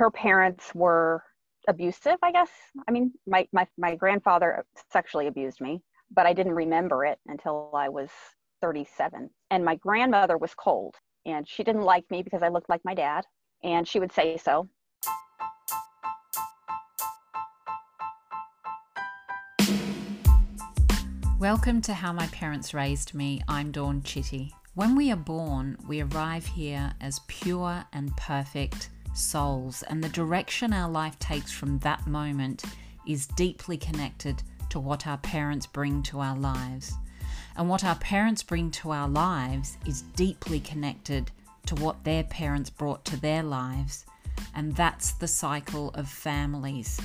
[0.00, 1.22] her parents were
[1.68, 2.48] abusive, I guess.
[2.88, 7.70] I mean, my, my, my grandfather sexually abused me, but I didn't remember it until
[7.74, 8.08] I was
[8.62, 9.28] 37.
[9.50, 10.94] And my grandmother was cold
[11.26, 13.26] and she didn't like me because I looked like my dad.
[13.62, 14.70] And she would say so.
[21.38, 23.42] Welcome to How My Parents Raised Me.
[23.46, 24.54] I'm Dawn Chitty.
[24.74, 30.72] When we are born, we arrive here as pure and perfect souls, and the direction
[30.72, 32.64] our life takes from that moment
[33.06, 36.92] is deeply connected to what our parents bring to our lives.
[37.56, 41.30] And what our parents bring to our lives is deeply connected
[41.66, 44.06] to what their parents brought to their lives.
[44.54, 47.00] And that's the cycle of families.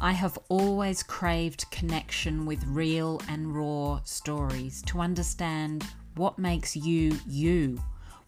[0.00, 5.84] I have always craved connection with real and raw stories to understand
[6.14, 7.82] what makes you you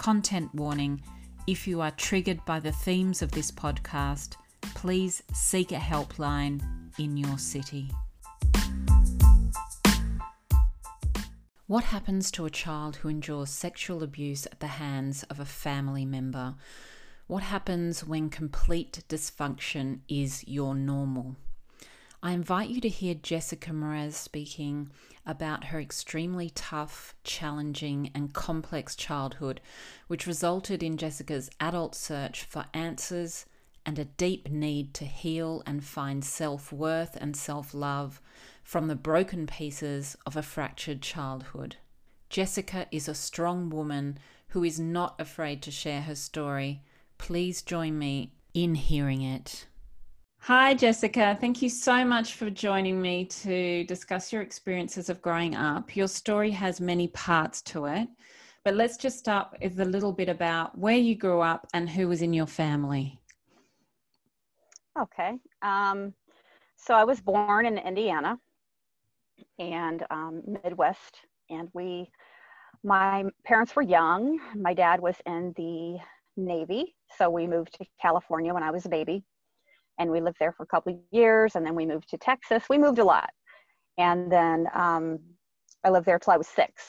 [0.00, 1.02] Content warning
[1.46, 4.36] if you are triggered by the themes of this podcast,
[4.74, 6.62] please seek a helpline
[6.98, 7.90] in your city.
[11.66, 16.06] What happens to a child who endures sexual abuse at the hands of a family
[16.06, 16.54] member?
[17.26, 21.36] What happens when complete dysfunction is your normal?
[22.22, 24.90] I invite you to hear Jessica Mraz speaking
[25.24, 29.62] about her extremely tough, challenging, and complex childhood,
[30.06, 33.46] which resulted in Jessica's adult search for answers
[33.86, 38.20] and a deep need to heal and find self worth and self love
[38.62, 41.76] from the broken pieces of a fractured childhood.
[42.28, 46.82] Jessica is a strong woman who is not afraid to share her story.
[47.16, 49.66] Please join me in hearing it.
[50.44, 51.36] Hi, Jessica.
[51.38, 55.94] Thank you so much for joining me to discuss your experiences of growing up.
[55.94, 58.08] Your story has many parts to it,
[58.64, 62.08] but let's just start with a little bit about where you grew up and who
[62.08, 63.20] was in your family.
[64.98, 65.34] Okay.
[65.60, 66.14] Um,
[66.74, 68.38] so I was born in Indiana
[69.58, 71.18] and um, Midwest,
[71.50, 72.10] and we,
[72.82, 74.40] my parents were young.
[74.56, 75.98] My dad was in the
[76.38, 79.22] Navy, so we moved to California when I was a baby
[80.00, 82.64] and we lived there for a couple of years and then we moved to texas.
[82.68, 83.30] We moved a lot.
[83.98, 85.18] And then um,
[85.84, 86.82] i lived there till i was six.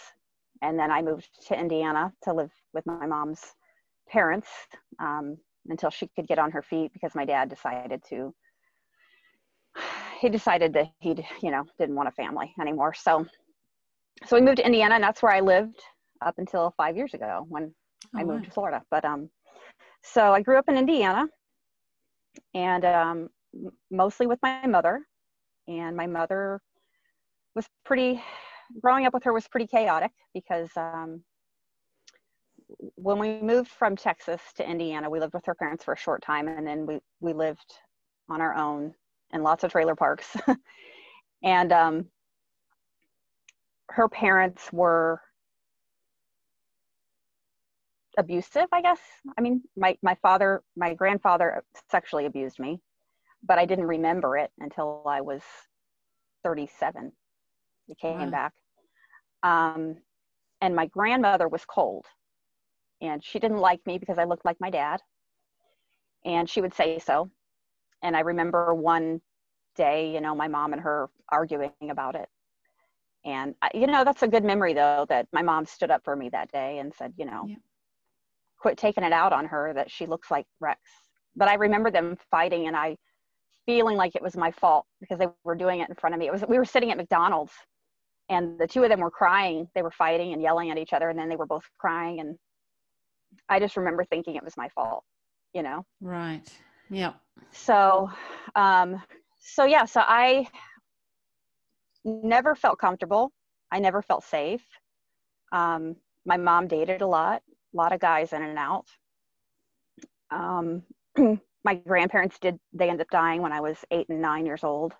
[0.63, 3.41] And then i moved to indiana to live with my mom's
[4.09, 4.47] parents
[4.99, 8.33] um, until she could get on her feet because my dad decided to
[10.19, 12.93] he decided that he you know didn't want a family anymore.
[12.93, 13.25] So
[14.25, 15.81] so we moved to indiana and that's where i lived
[16.25, 17.73] up until five years ago when
[18.16, 18.45] oh, i moved wow.
[18.45, 18.81] to florida.
[18.89, 19.29] But um
[20.03, 21.28] so i grew up in indiana
[22.53, 23.30] and um,
[23.90, 25.02] mostly with my mother.
[25.68, 26.62] And my mother
[27.56, 28.22] was pretty,
[28.81, 31.24] growing up with her was pretty chaotic because um,
[32.96, 36.22] when we moved from Texas to Indiana, we lived with her parents for a short
[36.22, 37.74] time and then we, we lived
[38.30, 38.94] on our own
[39.34, 40.36] in lots of trailer parks.
[41.44, 42.06] and um,
[43.90, 45.22] her parents were
[48.17, 48.99] abusive i guess.
[49.38, 52.81] I mean my, my father my grandfather sexually abused me
[53.44, 55.41] but i didn't remember it until i was
[56.44, 57.11] 37
[57.88, 58.29] he came wow.
[58.29, 58.53] back.
[59.44, 59.97] Um,
[60.61, 62.05] and my grandmother was cold
[63.01, 65.01] and she didn't like me because i looked like my dad
[66.23, 67.29] and she would say so.
[68.03, 69.22] And i remember one
[69.75, 72.29] day you know my mom and her arguing about it.
[73.25, 76.29] And you know that's a good memory though that my mom stood up for me
[76.29, 77.55] that day and said you know yeah
[78.61, 80.79] quit taking it out on her that she looks like Rex.
[81.35, 82.95] But I remember them fighting and I
[83.66, 86.28] feeling like it was my fault because they were doing it in front of me.
[86.28, 87.53] It was we were sitting at McDonald's
[88.29, 89.67] and the two of them were crying.
[89.73, 92.37] They were fighting and yelling at each other and then they were both crying and
[93.49, 95.03] I just remember thinking it was my fault,
[95.53, 95.84] you know.
[95.99, 96.52] Right.
[96.90, 97.14] Yeah.
[97.52, 98.11] So
[98.55, 99.02] um
[99.40, 100.47] so yeah, so I
[102.05, 103.31] never felt comfortable.
[103.72, 104.64] I never felt safe.
[105.52, 107.41] Um my mom dated a lot
[107.73, 108.85] a lot of guys in and out.
[110.32, 110.84] Um,
[111.64, 114.94] my grandparents did, they ended up dying when I was eight and nine years old.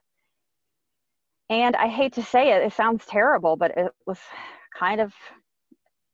[1.50, 4.20] And I hate to say it, it sounds terrible, but it was
[4.78, 5.14] kind of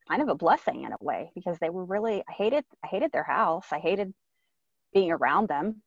[0.09, 3.11] kind of a blessing in a way because they were really I hated I hated
[3.11, 3.67] their house.
[3.71, 4.13] I hated
[4.93, 5.81] being around them.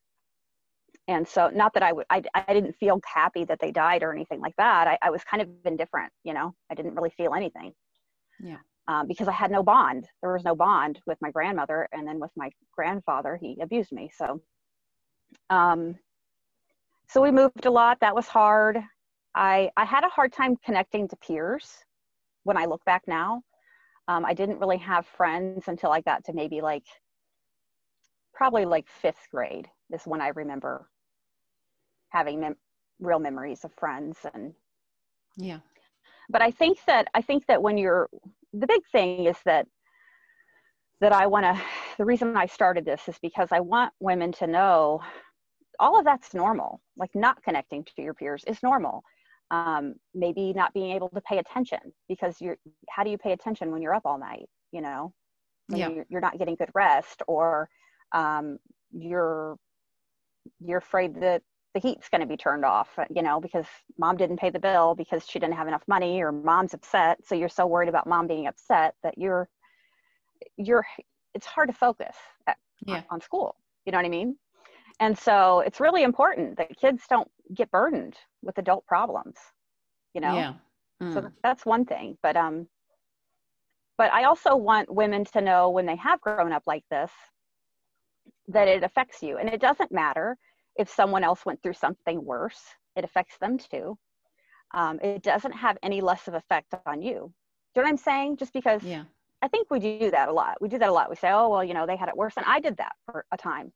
[1.08, 4.12] and so not that I would I, I didn't feel happy that they died or
[4.12, 7.34] anything like that I, I was kind of indifferent you know I didn't really feel
[7.34, 7.72] anything
[8.40, 10.08] yeah um, because I had no bond.
[10.22, 14.10] There was no bond with my grandmother and then with my grandfather he abused me
[14.16, 14.40] so
[15.50, 15.96] um
[17.10, 17.98] so we moved a lot.
[18.00, 18.78] That was hard.
[19.34, 21.84] I I had a hard time connecting to peers
[22.44, 23.42] when I look back now.
[24.06, 26.84] Um, I didn't really have friends until I got to maybe like
[28.32, 30.88] probably like fifth grade is when I remember
[32.10, 32.56] having mem-
[33.00, 34.54] real memories of friends and
[35.36, 35.58] yeah.
[36.28, 38.08] But i think that i think that when you're
[38.52, 39.66] the big thing is that
[41.00, 41.60] that i want to
[41.98, 45.00] the reason i started this is because i want women to know
[45.80, 46.80] all of that's normal.
[46.96, 49.02] Like not connecting to your peers is normal.
[49.50, 52.56] Um, maybe not being able to pay attention because you're
[52.88, 55.12] how do you pay attention when you're up all night you know?
[55.66, 55.88] When yeah.
[55.88, 57.68] you're, you're not getting good rest or
[58.12, 58.58] um,
[58.92, 59.56] you're
[60.60, 61.42] you're afraid that
[61.74, 64.94] the heat's going to be turned off, you know, because mom didn't pay the bill
[64.94, 67.18] because she didn't have enough money or mom's upset.
[67.24, 69.48] So you're so worried about mom being upset that you're,
[70.56, 70.84] you're,
[71.34, 72.16] it's hard to focus
[72.48, 72.56] at,
[72.86, 73.02] yeah.
[73.10, 73.54] on school.
[73.86, 74.36] You know what I mean?
[74.98, 79.36] And so it's really important that kids don't get burdened with adult problems,
[80.12, 80.34] you know?
[80.34, 80.54] Yeah.
[81.02, 81.14] Mm.
[81.14, 82.18] So that's one thing.
[82.22, 82.66] But, um,
[83.96, 87.12] but I also want women to know when they have grown up like this
[88.48, 89.38] that it affects you.
[89.38, 90.36] And it doesn't matter
[90.76, 92.60] if someone else went through something worse,
[92.96, 93.98] it affects them too.
[94.72, 97.32] Um, it doesn't have any less of effect on you.
[97.74, 98.36] Do you know what I'm saying?
[98.36, 99.04] Just because yeah.
[99.42, 100.60] I think we do that a lot.
[100.60, 101.10] We do that a lot.
[101.10, 102.34] We say, oh, well, you know, they had it worse.
[102.36, 103.72] And I did that for a time.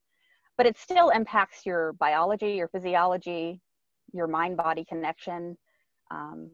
[0.57, 3.61] But it still impacts your biology, your physiology,
[4.13, 5.57] your mind body connection.
[6.11, 6.51] Um,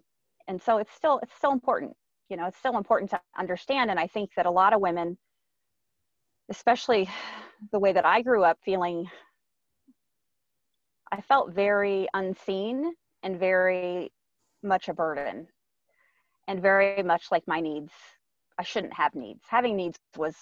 [0.49, 1.95] and so it's still it's still important.
[2.29, 3.91] You know, it's still important to understand.
[3.91, 5.19] And I think that a lot of women,
[6.49, 7.09] especially
[7.73, 9.11] the way that I grew up feeling
[11.13, 14.13] I felt very unseen and very
[14.63, 15.47] much a burden
[16.49, 17.93] and very much like my needs.
[18.59, 19.43] I shouldn't have needs.
[19.49, 20.37] Having needs was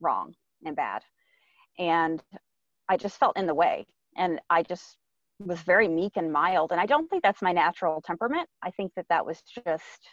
[0.00, 0.34] wrong
[0.64, 1.02] and bad.
[1.78, 2.22] And
[2.88, 3.86] I just felt in the way.
[4.16, 4.96] And I just
[5.38, 6.72] was very meek and mild.
[6.72, 8.48] And I don't think that's my natural temperament.
[8.62, 10.08] I think that that was just,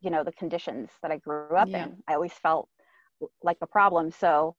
[0.00, 1.86] you know, the conditions that I grew up yeah.
[1.86, 1.96] in.
[2.06, 2.68] I always felt
[3.42, 4.10] like a problem.
[4.12, 4.54] So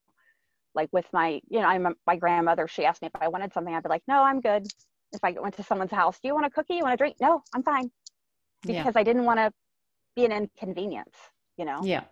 [0.77, 3.73] like with my you know i'm my grandmother she asked me if i wanted something
[3.75, 4.65] i'd be like no i'm good.
[5.11, 6.75] If i went to someone's house do you want a cookie?
[6.75, 7.15] You want a drink?
[7.19, 7.91] No i'm fine.
[8.61, 9.01] Because yeah.
[9.01, 9.51] i didn't want to
[10.15, 11.15] be an inconvenience
[11.57, 11.79] you know?
[11.83, 12.03] Yeah.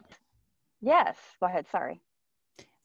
[0.81, 2.01] Yes go ahead sorry.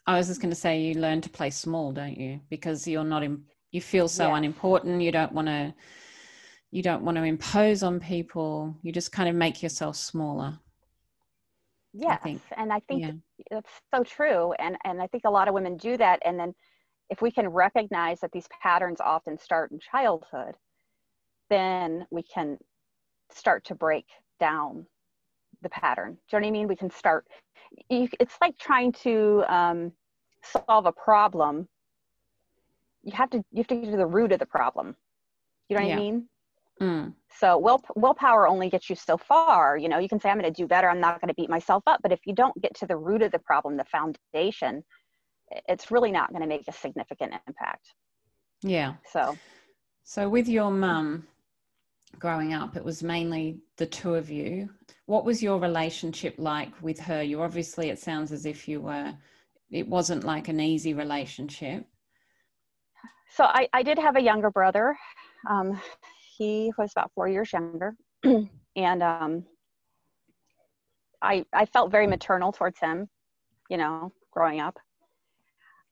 [0.07, 2.41] I was just going to say you learn to play small don't you?
[2.51, 3.43] Because you're not in
[3.73, 5.75] you feel so unimportant you don't want to
[6.73, 10.59] you don't want to impose on people you just kind of make yourself smaller
[11.93, 13.13] yes I and i think yeah.
[13.51, 16.55] that's so true and and i think a lot of women do that and then
[17.09, 20.55] if we can recognize that these patterns often start in childhood
[21.49, 22.57] then we can
[23.33, 24.07] start to break
[24.39, 24.87] down
[25.63, 26.13] the pattern.
[26.13, 26.69] Do you know what i mean?
[26.69, 27.27] We can start
[27.89, 29.93] you, it's like trying to um,
[30.43, 31.69] solve a problem.
[33.03, 34.97] You have to you have to get to the root of the problem.
[35.69, 35.97] You know what yeah.
[35.97, 36.29] i mean
[36.81, 37.15] Mm.
[37.39, 39.77] So will willpower only gets you so far.
[39.77, 40.89] You know, you can say I'm going to do better.
[40.89, 42.01] I'm not going to beat myself up.
[42.03, 44.83] But if you don't get to the root of the problem, the foundation,
[45.69, 47.95] it's really not going to make a significant impact.
[48.63, 48.95] Yeah.
[49.11, 49.37] So.
[50.05, 51.27] So with your mum
[52.19, 54.69] growing up, it was mainly the two of you.
[55.07, 57.23] What was your relationship like with her?
[57.23, 59.15] You obviously, it sounds as if you were.
[59.71, 61.87] It wasn't like an easy relationship.
[63.35, 64.99] So I, I did have a younger brother.
[65.49, 65.81] Um,
[66.41, 67.95] he was about four years younger,
[68.25, 69.45] and um,
[71.21, 73.11] I I felt very maternal towards him,
[73.69, 74.79] you know, growing up.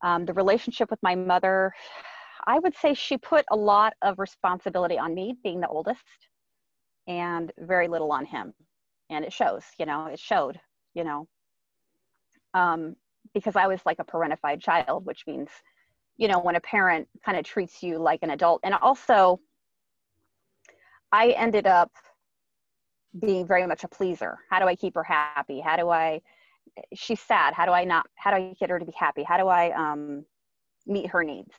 [0.02, 1.74] Um, the relationship with my mother,
[2.46, 6.00] I would say she put a lot of responsibility on me, being the oldest,
[7.06, 8.54] and very little on him,
[9.10, 9.64] and it shows.
[9.78, 10.58] You know, it showed.
[10.94, 11.28] You know,
[12.54, 12.96] um,
[13.34, 15.50] because I was like a parentified child, which means,
[16.16, 19.40] you know, when a parent kind of treats you like an adult, and also
[21.12, 21.90] I ended up
[23.18, 24.38] being very much a pleaser.
[24.50, 25.60] How do I keep her happy?
[25.60, 26.20] How do I,
[26.94, 27.54] she's sad.
[27.54, 29.22] How do I not, how do I get her to be happy?
[29.22, 30.24] How do I um,
[30.86, 31.52] meet her needs?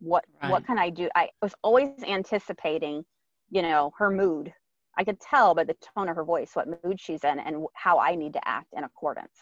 [0.00, 0.50] What, right.
[0.50, 1.08] what can I do?
[1.14, 3.04] I was always anticipating,
[3.50, 4.52] you know, her mood.
[4.98, 7.98] I could tell by the tone of her voice what mood she's in and how
[7.98, 9.38] I need to act in accordance.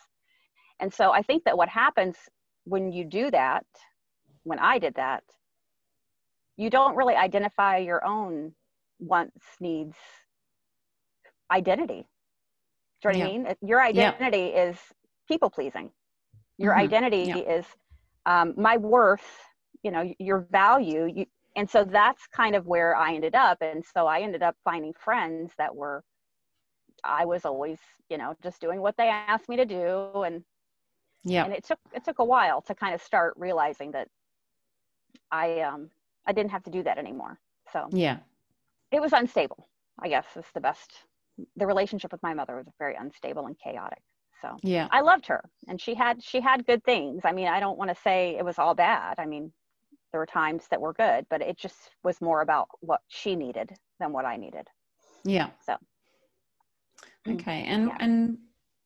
[0.78, 2.16] And so I think that what happens
[2.64, 3.66] when you do that,
[4.44, 5.24] when I did that,
[6.56, 8.52] you don't really identify your own
[9.00, 9.96] wants, needs,
[11.50, 12.06] identity.
[13.02, 13.24] Do you know what yeah.
[13.24, 13.56] I mean?
[13.62, 14.68] Your identity yeah.
[14.68, 14.76] is
[15.26, 15.90] people pleasing.
[16.58, 16.82] Your mm-hmm.
[16.82, 17.56] identity yeah.
[17.56, 17.64] is
[18.26, 19.24] um, my worth
[19.82, 21.26] you know your value you,
[21.56, 24.92] and so that's kind of where i ended up and so i ended up finding
[24.92, 26.02] friends that were
[27.04, 27.78] i was always
[28.08, 30.42] you know just doing what they asked me to do and
[31.24, 34.08] yeah and it took it took a while to kind of start realizing that
[35.30, 35.88] i um
[36.26, 37.38] i didn't have to do that anymore
[37.72, 38.18] so yeah
[38.92, 39.68] it was unstable
[40.00, 40.92] i guess is the best
[41.56, 44.02] the relationship with my mother was very unstable and chaotic
[44.40, 44.56] so.
[44.62, 44.88] Yeah.
[44.90, 47.22] I loved her and she had she had good things.
[47.24, 49.18] I mean i don't want to say it was all bad.
[49.18, 49.52] I mean
[50.12, 53.72] there were times that were good but it just was more about what she needed
[53.98, 54.66] than what i needed.
[55.24, 55.50] Yeah.
[55.64, 55.76] So.
[57.28, 57.96] Okay and yeah.
[58.00, 58.38] and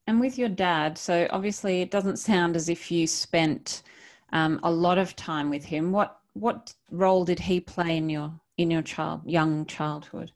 [0.09, 3.85] and with your dad so obviously it doesn't sound as if you spent
[4.33, 5.93] um, a lot of time with him.
[5.93, 10.33] What what role did he play in your in your child young childhood?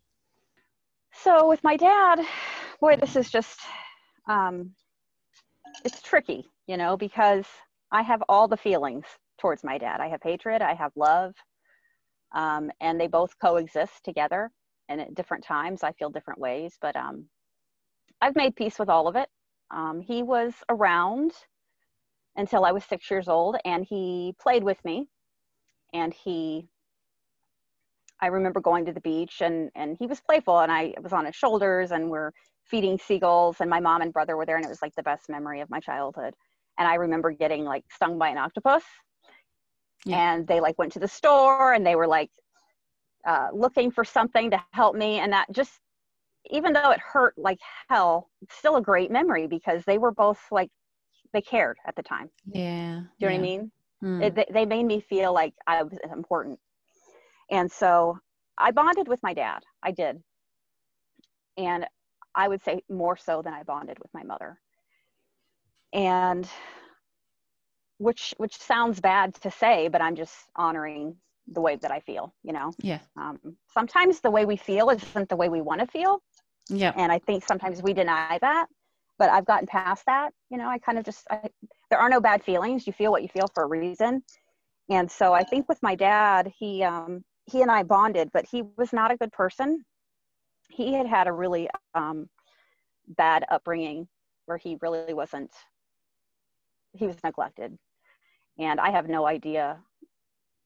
[1.12, 2.20] So with my dad
[2.80, 3.60] boy this is just
[4.28, 4.70] um,
[5.84, 7.46] it's tricky you know because
[7.92, 9.04] i have all the feelings
[9.40, 10.00] towards my dad.
[10.00, 11.34] I have hatred i have love
[12.34, 14.50] um, and they both coexist together
[14.90, 15.82] and at different times.
[15.82, 17.26] I feel different ways but um,
[18.20, 19.28] i've made peace with all of it.
[19.70, 21.32] Um, he was around
[22.36, 25.08] until i was six years old and he played with me
[25.94, 26.68] and he
[28.20, 31.26] I remember going to the beach and and he was playful and I was on
[31.26, 32.32] his shoulders and we're
[32.64, 35.28] feeding seagulls and my mom and brother were there and it was like the best
[35.28, 36.34] memory of my childhood.
[36.78, 38.84] And I remember getting like stung by an octopus.
[40.04, 40.34] Yeah.
[40.34, 42.30] And they like went to the store and they were like
[43.26, 45.80] uh, looking for something to help me and that just
[46.50, 47.58] even though it hurt like
[47.88, 50.70] hell, it's still a great memory because they were both like
[51.32, 52.30] they cared at the time.
[52.46, 53.00] Yeah.
[53.18, 53.72] Do you know what I mean?
[54.02, 54.22] Mm.
[54.24, 56.58] It, they, they made me feel like I was important
[57.50, 58.18] and so
[58.56, 59.60] I bonded with my dad.
[59.82, 60.22] I did.
[61.56, 61.86] And
[62.34, 64.58] I would say more so than I bonded with my mother.
[65.92, 66.48] And
[67.98, 71.16] which which sounds bad to say, but I'm just honoring
[71.50, 72.72] the way that I feel, you know.
[72.80, 73.00] Yeah.
[73.16, 73.38] Um,
[73.72, 76.22] sometimes the way we feel isn't the way we want to feel.
[76.68, 76.92] Yeah.
[76.96, 78.66] And I think sometimes we deny that,
[79.18, 80.32] but I've gotten past that.
[80.50, 81.48] You know, I kind of just I,
[81.90, 82.86] there are no bad feelings.
[82.86, 84.22] You feel what you feel for a reason.
[84.90, 88.64] And so I think with my dad, he um, he and I bonded, but he
[88.76, 89.84] was not a good person.
[90.70, 92.28] He had had a really um,
[93.16, 94.06] bad upbringing
[94.46, 95.50] where he really wasn't,
[96.92, 97.76] he was neglected.
[98.58, 99.78] And I have no idea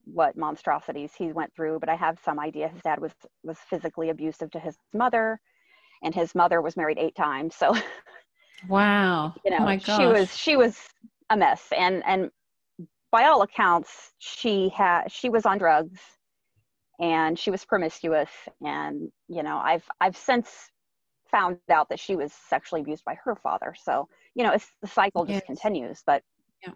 [0.05, 3.13] what monstrosities he went through, but I have some idea his dad was,
[3.43, 5.39] was physically abusive to his mother
[6.03, 7.55] and his mother was married eight times.
[7.55, 7.73] So,
[8.67, 9.33] wow.
[9.45, 9.97] you know, oh my gosh.
[9.97, 10.77] she was, she was
[11.29, 11.63] a mess.
[11.77, 12.29] And, and
[13.09, 16.01] by all accounts, she had, she was on drugs
[16.99, 18.29] and she was promiscuous
[18.61, 20.69] and you know i've i've since
[21.31, 24.87] found out that she was sexually abused by her father so you know it's the
[24.87, 25.45] cycle just yes.
[25.45, 26.21] continues but
[26.65, 26.73] yeah.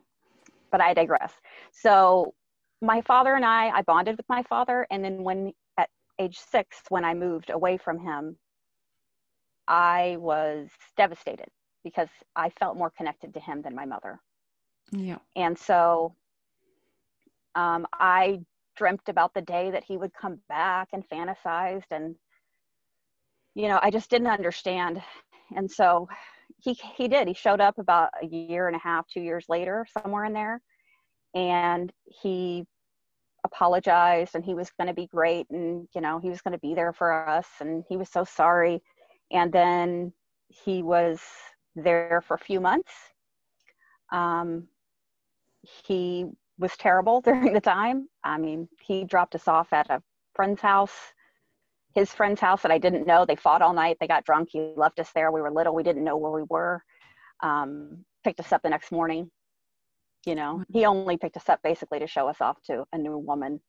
[0.72, 1.34] but i digress
[1.72, 2.34] so
[2.82, 6.78] my father and i i bonded with my father and then when at age six
[6.90, 8.36] when i moved away from him
[9.68, 11.48] i was devastated
[11.84, 14.20] because i felt more connected to him than my mother
[14.92, 16.16] yeah and so
[17.54, 18.40] um, i
[18.78, 22.16] dreamt about the day that he would come back and fantasized and
[23.56, 25.02] you know i just didn't understand.
[25.56, 26.08] And so
[26.60, 27.28] he he did.
[27.28, 30.62] He showed up about a year and a half two years later somewhere in there.
[31.36, 32.66] And he
[33.46, 36.60] apologized and he was going to be great and you know he was going to
[36.60, 38.82] be there for us and he was so sorry.
[39.32, 40.14] And then
[40.50, 41.22] he was
[41.76, 42.92] there for a few months.
[44.12, 44.68] Um,
[45.86, 46.26] he
[46.58, 48.08] was terrible during the time.
[48.24, 50.02] I mean, he dropped us off at a
[50.36, 51.14] friend's house,
[51.98, 53.26] his friend's house that I didn't know.
[53.26, 53.98] They fought all night.
[54.00, 54.50] They got drunk.
[54.52, 55.32] He left us there.
[55.32, 55.74] We were little.
[55.74, 56.84] We didn't know where we were.
[57.42, 59.32] Um, picked us up the next morning.
[60.26, 63.18] You know, he only picked us up basically to show us off to a new
[63.18, 63.60] woman.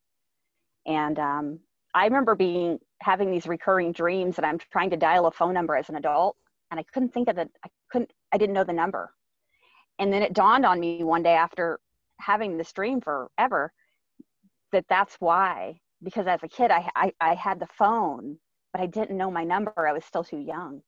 [0.86, 1.60] And um,
[1.94, 5.76] I remember being having these recurring dreams that I'm trying to dial a phone number
[5.76, 6.36] as an adult,
[6.70, 7.50] and I couldn't think of it.
[7.64, 8.12] I couldn't.
[8.32, 9.14] I didn't know the number.
[9.98, 11.80] And then it dawned on me one day after
[12.20, 13.72] having this dream forever
[14.72, 18.38] that that's why because as a kid I, I, I had the phone
[18.72, 19.72] but i didn't know my number.
[19.88, 20.82] I was still too young.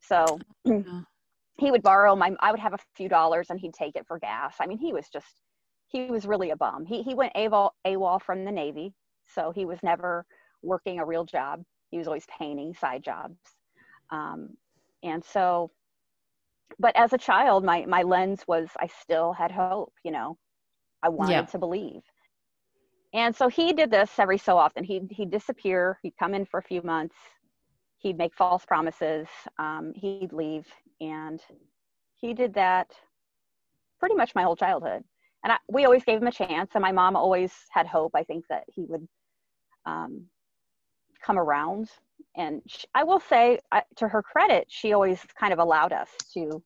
[0.00, 0.38] So
[1.58, 4.18] he would borrow my i would have a few dollars and he'd take it for
[4.18, 4.56] gas.
[4.60, 5.40] I mean he was just
[5.88, 6.86] he was really a bum.
[6.86, 8.94] He, he went AWOL, AWOL from the navy
[9.34, 10.24] so he was never
[10.62, 11.62] working a real job.
[11.90, 13.38] He was always painting side jobs.
[14.10, 14.50] Um,
[15.02, 15.70] and so
[16.78, 20.36] but as a child my my lens was i still had hope you know
[21.02, 21.42] i wanted yeah.
[21.42, 22.02] to believe
[23.12, 26.58] and so he did this every so often he'd, he'd disappear he'd come in for
[26.58, 27.16] a few months
[27.98, 29.26] he'd make false promises
[29.58, 30.66] um, he'd leave
[31.00, 31.40] and
[32.16, 32.88] he did that
[33.98, 35.02] pretty much my whole childhood
[35.44, 36.72] and I, we always gave him a chance.
[36.74, 38.12] And my mom always had hope.
[38.14, 39.06] I think that he would
[39.86, 40.26] um,
[41.24, 41.88] come around.
[42.36, 46.08] And she, I will say, I, to her credit, she always kind of allowed us
[46.34, 46.62] to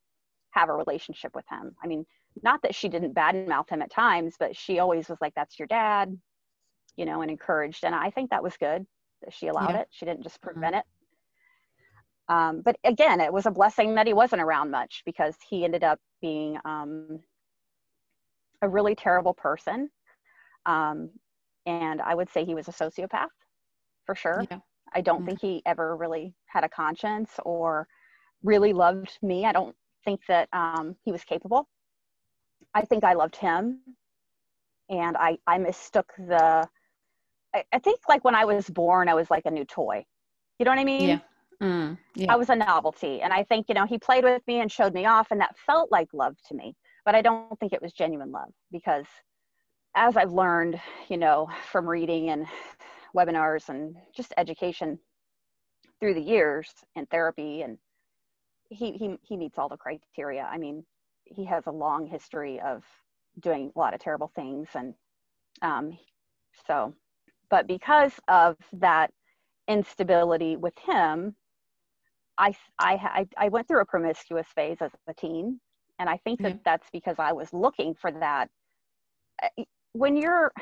[0.51, 1.75] have a relationship with him.
[1.83, 2.05] I mean,
[2.43, 5.69] not that she didn't badmouth him at times, but she always was like, "That's your
[5.69, 6.19] dad,"
[6.97, 7.85] you know, and encouraged.
[7.85, 8.87] And I think that was good
[9.23, 9.81] that she allowed yeah.
[9.81, 9.89] it.
[9.91, 10.51] She didn't just mm-hmm.
[10.51, 10.81] prevent mm-hmm.
[10.81, 10.85] it.
[12.27, 15.85] Um, but again, it was a blessing that he wasn't around much because he ended
[15.85, 17.21] up being um,
[18.63, 19.91] a really terrible person.
[20.65, 21.11] Um,
[21.67, 23.29] and I would say he was a sociopath
[24.07, 24.45] for sure.
[24.51, 24.59] Yeah.
[24.95, 25.27] I don't mm-hmm.
[25.27, 27.87] think he ever really had a conscience or
[28.43, 29.45] really loved me.
[29.45, 29.75] I don't
[30.05, 31.69] think that um, he was capable.
[32.75, 33.81] I think I loved him.
[34.91, 36.69] And I, I mistook the,
[37.55, 40.05] I, I think like when I was born, I was like a new toy.
[40.59, 41.09] You know what I mean?
[41.09, 41.19] Yeah.
[41.63, 42.33] Mm, yeah.
[42.33, 43.23] I was a novelty.
[43.23, 45.57] And I think, you know, he played with me and showed me off, and that
[45.57, 46.77] felt like love to me.
[47.05, 49.07] But I don't think it was genuine love because
[49.95, 52.47] as I've learned, you know, from reading and
[53.15, 54.99] webinars and just education
[56.01, 57.79] through the years and therapy and
[58.71, 60.43] he he he meets all the criteria.
[60.43, 60.85] I mean,
[61.25, 62.83] he has a long history of
[63.41, 64.95] doing a lot of terrible things and
[65.63, 65.99] um
[66.67, 66.95] so
[67.51, 69.11] but because of that
[69.69, 71.35] instability with him
[72.39, 75.61] I, I, I went through a promiscuous phase as a teen.
[75.99, 76.59] And I think that yeah.
[76.65, 78.49] that's because I was looking for that.
[79.43, 80.53] Uh, when you're,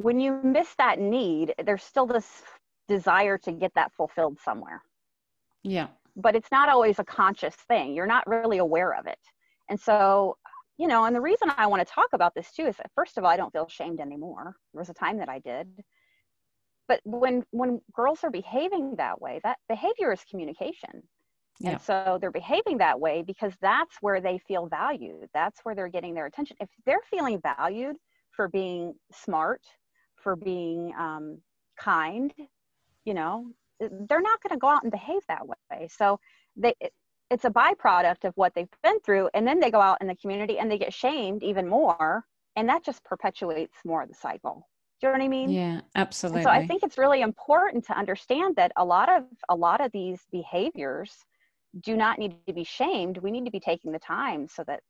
[0.00, 2.42] when you miss that need, there's still this
[2.88, 4.82] desire to get that fulfilled somewhere.
[5.62, 5.88] Yeah.
[6.16, 7.94] But it's not always a conscious thing.
[7.94, 9.18] You're not really aware of it.
[9.68, 10.36] And so,
[10.78, 13.18] you know, and the reason I want to talk about this too is that, first
[13.18, 14.56] of all, I don't feel shamed anymore.
[14.72, 15.68] There was a time that I did
[16.90, 21.02] but when when girls are behaving that way that behavior is communication
[21.60, 21.70] yeah.
[21.70, 25.88] and so they're behaving that way because that's where they feel valued that's where they're
[25.88, 27.94] getting their attention if they're feeling valued
[28.32, 29.60] for being smart
[30.22, 31.38] for being um,
[31.78, 32.32] kind
[33.04, 33.46] you know
[33.80, 36.18] they're not going to go out and behave that way so
[36.56, 36.74] they
[37.30, 40.16] it's a byproduct of what they've been through and then they go out in the
[40.16, 42.24] community and they get shamed even more
[42.56, 44.66] and that just perpetuates more of the cycle
[45.00, 45.50] do you know what I mean?
[45.50, 46.40] Yeah, absolutely.
[46.40, 49.80] And so I think it's really important to understand that a lot of a lot
[49.80, 51.10] of these behaviors
[51.80, 53.16] do not need to be shamed.
[53.18, 54.80] We need to be taking the time so that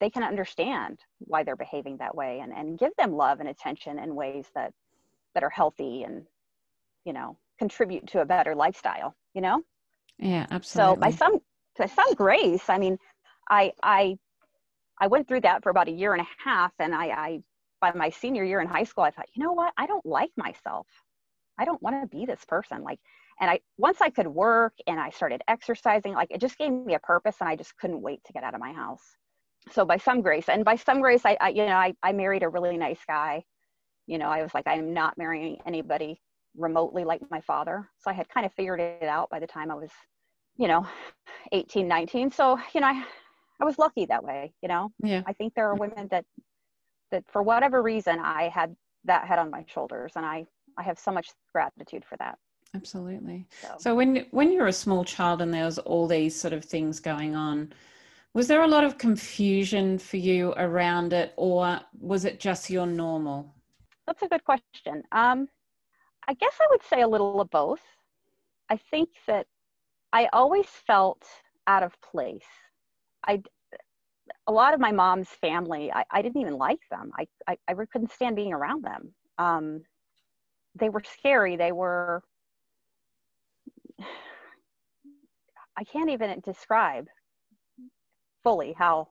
[0.00, 3.98] they can understand why they're behaving that way and, and give them love and attention
[3.98, 4.72] in ways that
[5.34, 6.24] that are healthy and
[7.04, 9.62] you know contribute to a better lifestyle you know
[10.18, 11.38] yeah absolutely so by some
[11.78, 12.98] by some grace i mean
[13.50, 14.16] i i
[15.00, 17.42] i went through that for about a year and a half and i i
[17.82, 19.74] by my senior year in high school, I thought, you know what?
[19.76, 20.86] I don't like myself.
[21.58, 22.82] I don't want to be this person.
[22.82, 23.00] Like,
[23.40, 26.94] and I, once I could work and I started exercising, like it just gave me
[26.94, 29.16] a purpose and I just couldn't wait to get out of my house.
[29.70, 32.42] So by some grace, and by some grace, I, I you know, I, I married
[32.42, 33.44] a really nice guy.
[34.06, 36.20] You know, I was like, I'm not marrying anybody
[36.56, 37.88] remotely like my father.
[37.98, 39.90] So I had kind of figured it out by the time I was,
[40.56, 40.86] you know,
[41.52, 42.30] 18, 19.
[42.30, 43.04] So, you know, I,
[43.60, 44.90] I was lucky that way, you know.
[45.02, 45.22] Yeah.
[45.26, 46.24] I think there are women that
[47.10, 50.46] that for whatever reason I had that head on my shoulders and I
[50.78, 52.38] I have so much gratitude for that.
[52.74, 53.46] Absolutely.
[53.60, 56.64] So, so when when you're a small child and there was all these sort of
[56.64, 57.72] things going on,
[58.34, 62.86] was there a lot of confusion for you around it or was it just your
[62.86, 63.54] normal?
[64.06, 65.02] That's a good question.
[65.12, 65.48] Um,
[66.28, 67.82] I guess I would say a little of both.
[68.70, 69.46] I think that
[70.12, 71.22] I always felt
[71.66, 72.46] out of place.
[73.26, 73.42] I
[74.46, 77.12] a lot of my mom's family, I, I didn't even like them.
[77.16, 79.12] I, I, I couldn't stand being around them.
[79.38, 79.82] Um,
[80.74, 81.56] they were scary.
[81.56, 82.22] They were,
[85.76, 87.08] I can't even describe
[88.42, 89.08] fully how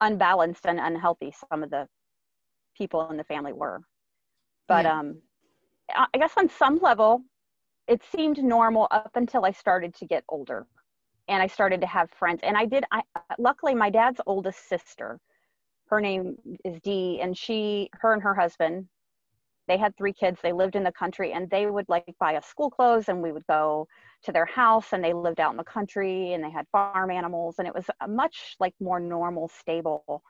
[0.00, 1.86] unbalanced and unhealthy some of the
[2.76, 3.80] people in the family were.
[4.68, 4.98] But yeah.
[4.98, 5.18] um,
[5.94, 7.22] I guess on some level,
[7.88, 10.66] it seemed normal up until I started to get older
[11.28, 12.40] and I started to have friends.
[12.42, 12.84] And I did.
[12.90, 13.02] I
[13.38, 15.20] luckily my dad's oldest sister,
[15.86, 18.88] her name is Dee, and she, her and her husband,
[19.68, 20.40] they had three kids.
[20.42, 23.32] They lived in the country, and they would like buy us school clothes, and we
[23.32, 23.88] would go
[24.24, 24.92] to their house.
[24.92, 27.86] And they lived out in the country, and they had farm animals, and it was
[28.00, 30.22] a much like more normal, stable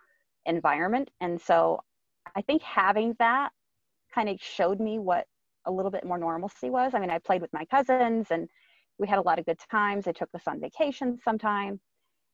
[0.47, 1.11] environment.
[1.21, 1.81] And so,
[2.37, 3.51] I think having that
[4.14, 5.27] kind of showed me what
[5.66, 6.95] a little bit more normalcy was.
[6.95, 8.49] I mean, I played with my cousins and
[8.99, 10.05] we had a lot of good times.
[10.05, 11.81] They took us on vacation sometime.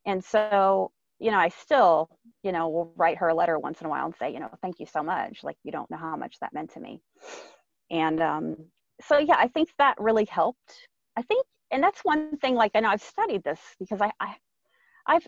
[0.06, 2.08] And so, you know, I still,
[2.42, 4.50] you know, will write her a letter once in a while and say, you know,
[4.62, 5.42] thank you so much.
[5.42, 7.00] Like, you don't know how much that meant to me.
[7.90, 8.56] And um,
[9.00, 10.88] so, yeah, I think that really helped.
[11.16, 14.36] I think, and that's one thing, like, I know I've studied this because I, I,
[15.06, 15.26] I've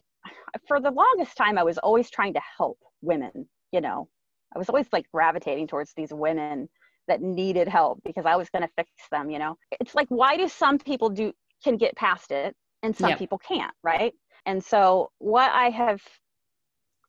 [0.66, 4.09] for the longest time I was always trying to help women, you know.
[4.55, 6.68] I was always like gravitating towards these women
[7.09, 9.57] that needed help because I was going to fix them, you know.
[9.81, 13.18] It's like why do some people do can get past it and some yep.
[13.18, 14.12] people can't, right?
[14.46, 16.00] And so what I have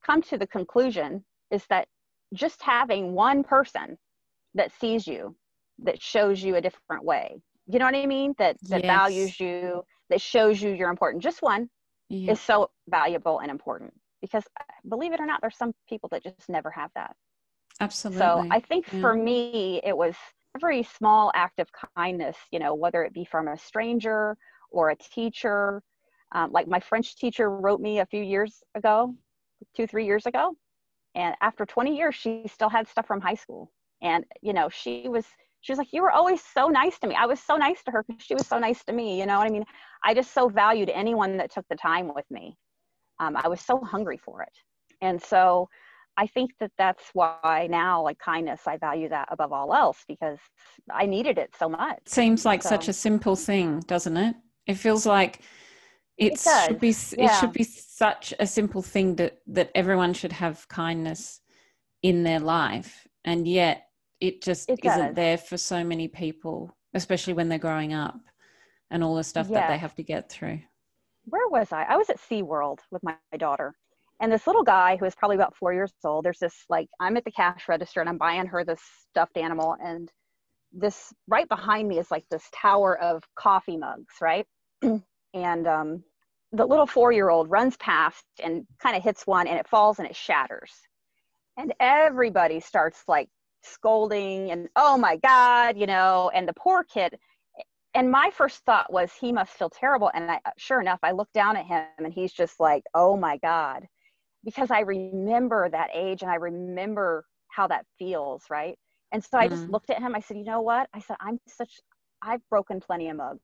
[0.06, 1.88] come to the conclusion is that
[2.34, 3.98] just having one person
[4.54, 5.36] that sees you
[5.80, 7.42] that shows you a different way
[7.72, 8.34] you know what i mean?
[8.38, 9.00] That that yes.
[9.00, 11.24] values you that shows you you're important.
[11.24, 11.70] Just one
[12.10, 16.22] is so valuable and important because uh, believe it or not there's some people that
[16.24, 17.16] just never have that.
[17.80, 18.20] Absolutely.
[18.20, 19.02] So i think yeah.
[19.02, 20.16] for me it was
[20.56, 24.36] every small act of kindness you know whether it be from a stranger
[24.70, 25.82] or a teacher
[26.34, 29.14] um, like my french teacher wrote me a few years ago
[29.76, 30.56] two three years ago
[31.16, 33.72] and after 20 years she still had stuff from high school.
[34.02, 35.26] And you know she was
[35.62, 37.16] she was like you were always so nice to me.
[37.16, 39.38] I was so nice to her because she was so nice to me you know
[39.38, 39.66] what i mean?
[40.04, 42.58] I just so valued anyone that took the time with me.
[43.20, 44.54] Um, i was so hungry for it.
[45.02, 45.70] And so
[46.18, 50.40] i think that that's why now like kindness i value that above all else because
[50.92, 52.00] i needed it so much.
[52.06, 52.70] Seems like so.
[52.70, 54.36] such a simple thing doesn't it?
[54.66, 55.42] It feels like
[56.22, 57.26] it, it should be yeah.
[57.26, 61.42] it should be such a simple thing that that everyone should have kindness
[62.04, 63.88] in their life and yet
[64.22, 68.20] it just it isn't there for so many people, especially when they're growing up
[68.92, 70.60] and all the stuff that they have to get through.
[71.26, 71.84] Where was I?
[71.84, 73.74] I was at SeaWorld with my, my daughter.
[74.20, 77.18] And this little guy who is probably about four years old, there's this like, I'm
[77.18, 79.76] at the cash register and I'm buying her this stuffed animal.
[79.84, 80.12] And
[80.72, 84.46] this right behind me is like this tower of coffee mugs, right?
[85.34, 86.04] and um,
[86.52, 90.00] the little four year old runs past and kind of hits one and it falls
[90.00, 90.72] and it shatters.
[91.58, 93.30] And everybody starts like
[93.64, 97.16] scolding and oh my god you know and the poor kid
[97.94, 101.30] and my first thought was he must feel terrible and I, sure enough i look
[101.34, 103.86] down at him and he's just like oh my god
[104.44, 108.78] because i remember that age and i remember how that feels right
[109.12, 109.74] and so i just mm-hmm.
[109.74, 111.80] looked at him i said you know what i said i'm such
[112.22, 113.42] i've broken plenty of mugs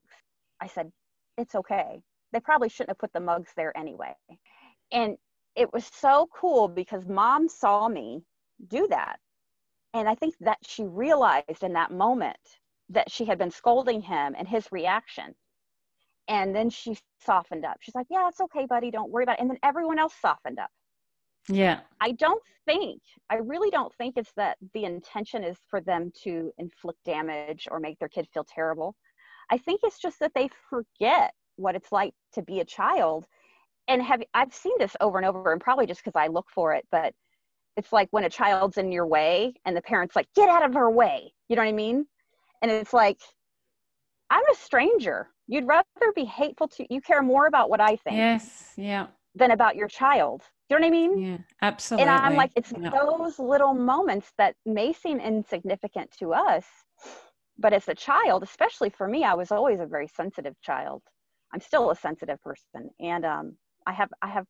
[0.60, 0.90] i said
[1.36, 2.00] it's okay
[2.32, 4.12] they probably shouldn't have put the mugs there anyway
[4.92, 5.16] and
[5.56, 8.22] it was so cool because mom saw me
[8.68, 9.18] do that
[9.94, 12.36] and I think that she realized in that moment
[12.90, 15.34] that she had been scolding him and his reaction.
[16.28, 17.78] And then she softened up.
[17.80, 18.90] She's like, Yeah, it's okay, buddy.
[18.90, 19.40] Don't worry about it.
[19.40, 20.70] And then everyone else softened up.
[21.48, 21.80] Yeah.
[22.02, 26.52] I don't think, I really don't think it's that the intention is for them to
[26.58, 28.94] inflict damage or make their kid feel terrible.
[29.50, 33.26] I think it's just that they forget what it's like to be a child.
[33.88, 36.74] And have I've seen this over and over, and probably just because I look for
[36.74, 37.14] it, but
[37.76, 40.74] it's like when a child's in your way and the parents like get out of
[40.74, 41.32] her way.
[41.48, 42.06] You know what i mean?
[42.60, 43.18] And it's like
[44.30, 45.28] i'm a stranger.
[45.46, 49.06] You'd rather be hateful to you care more about what i think yes yeah.
[49.34, 50.42] than about your child.
[50.68, 51.18] You know what i mean?
[51.18, 52.90] Yeah absolutely and i'm like it's yeah.
[52.90, 56.64] those little moments that may seem insignificant to us
[57.58, 61.02] but as a child especially for me i was always a very sensitive child
[61.52, 63.54] i'm still a sensitive person and um,
[63.86, 64.46] i have i have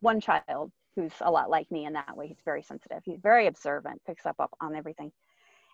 [0.00, 2.26] one child who's a lot like me in that way.
[2.26, 3.02] He's very sensitive.
[3.04, 5.12] He's very observant, picks up, up on everything.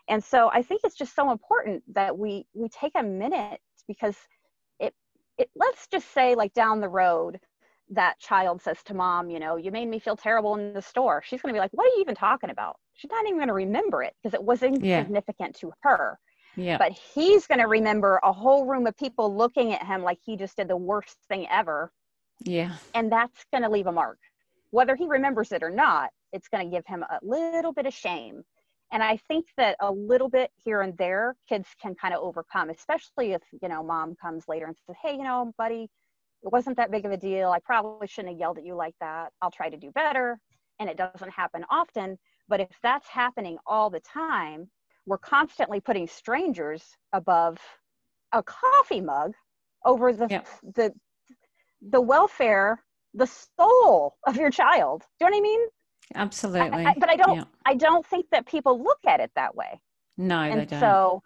[0.08, 4.16] And so I think it's just so important that we we take a minute because
[4.78, 4.92] it
[5.38, 7.40] it let's just say like down the road
[7.90, 11.22] that child says to mom, you know, you made me feel terrible in the store.
[11.24, 12.76] She's going to be like, what are you even talking about?
[12.94, 15.60] She's not even going to remember it because it was insignificant yeah.
[15.60, 16.18] to her.
[16.56, 16.78] Yeah.
[16.78, 20.36] But he's going to remember a whole room of people looking at him like he
[20.36, 21.92] just did the worst thing ever.
[22.42, 22.76] Yeah.
[22.94, 24.18] And that's going to leave a mark
[24.74, 27.94] whether he remembers it or not, it's going to give him a little bit of
[27.94, 28.42] shame.
[28.92, 32.70] And I think that a little bit here and there, kids can kind of overcome,
[32.70, 35.88] especially if, you know, mom comes later and says, Hey, you know, buddy,
[36.42, 37.52] it wasn't that big of a deal.
[37.52, 39.30] I probably shouldn't have yelled at you like that.
[39.40, 40.40] I'll try to do better.
[40.80, 42.18] And it doesn't happen often.
[42.48, 44.68] But if that's happening all the time,
[45.06, 47.58] we're constantly putting strangers above
[48.32, 49.32] a coffee mug
[49.84, 50.42] over the, yeah.
[50.74, 50.92] the,
[51.90, 52.82] the welfare
[53.14, 55.02] the soul of your child.
[55.18, 55.60] Do you know what I mean?
[56.16, 56.84] Absolutely.
[56.84, 57.36] I, I, but I don't.
[57.36, 57.44] Yeah.
[57.64, 59.80] I don't think that people look at it that way.
[60.18, 60.80] No, and they don't.
[60.80, 61.22] So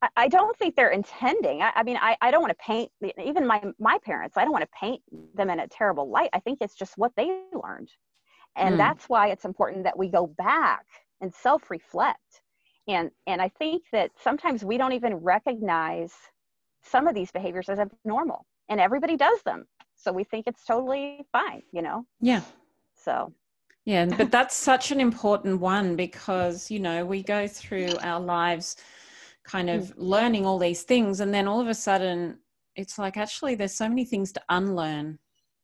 [0.00, 1.60] I, I don't think they're intending.
[1.62, 2.90] I, I mean, I, I don't want to paint
[3.22, 4.36] even my my parents.
[4.36, 5.02] I don't want to paint
[5.34, 6.30] them in a terrible light.
[6.32, 7.90] I think it's just what they learned,
[8.56, 8.78] and mm.
[8.78, 10.86] that's why it's important that we go back
[11.20, 12.40] and self reflect.
[12.88, 16.12] And and I think that sometimes we don't even recognize
[16.82, 19.66] some of these behaviors as abnormal, and everybody does them.
[19.96, 22.06] So we think it's totally fine you know?
[22.20, 22.42] Yeah.
[22.94, 23.32] So.
[23.84, 28.76] Yeah but that's such an important one because you know we go through our lives
[29.44, 29.92] kind of mm.
[29.96, 32.38] learning all these things and then all of a sudden
[32.74, 35.18] it's like actually there's so many things to unlearn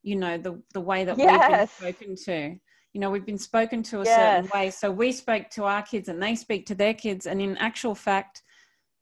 [0.05, 1.81] you know the the way that yes.
[1.81, 2.61] we've been spoken to
[2.93, 4.17] you know we've been spoken to a yes.
[4.17, 7.41] certain way so we spoke to our kids and they speak to their kids and
[7.41, 8.43] in actual fact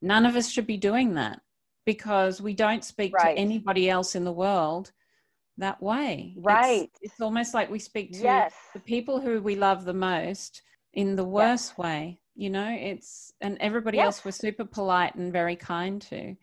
[0.02, 1.40] none of us should be doing that
[1.86, 3.34] because we don't speak right.
[3.34, 4.92] to anybody else in the world
[5.58, 8.54] that way right it's, it's almost like we speak to yes.
[8.74, 10.62] the people who we love the most
[10.94, 11.78] in the worst yes.
[11.78, 16.34] way you know it's and everybody else we're super polite and very kind to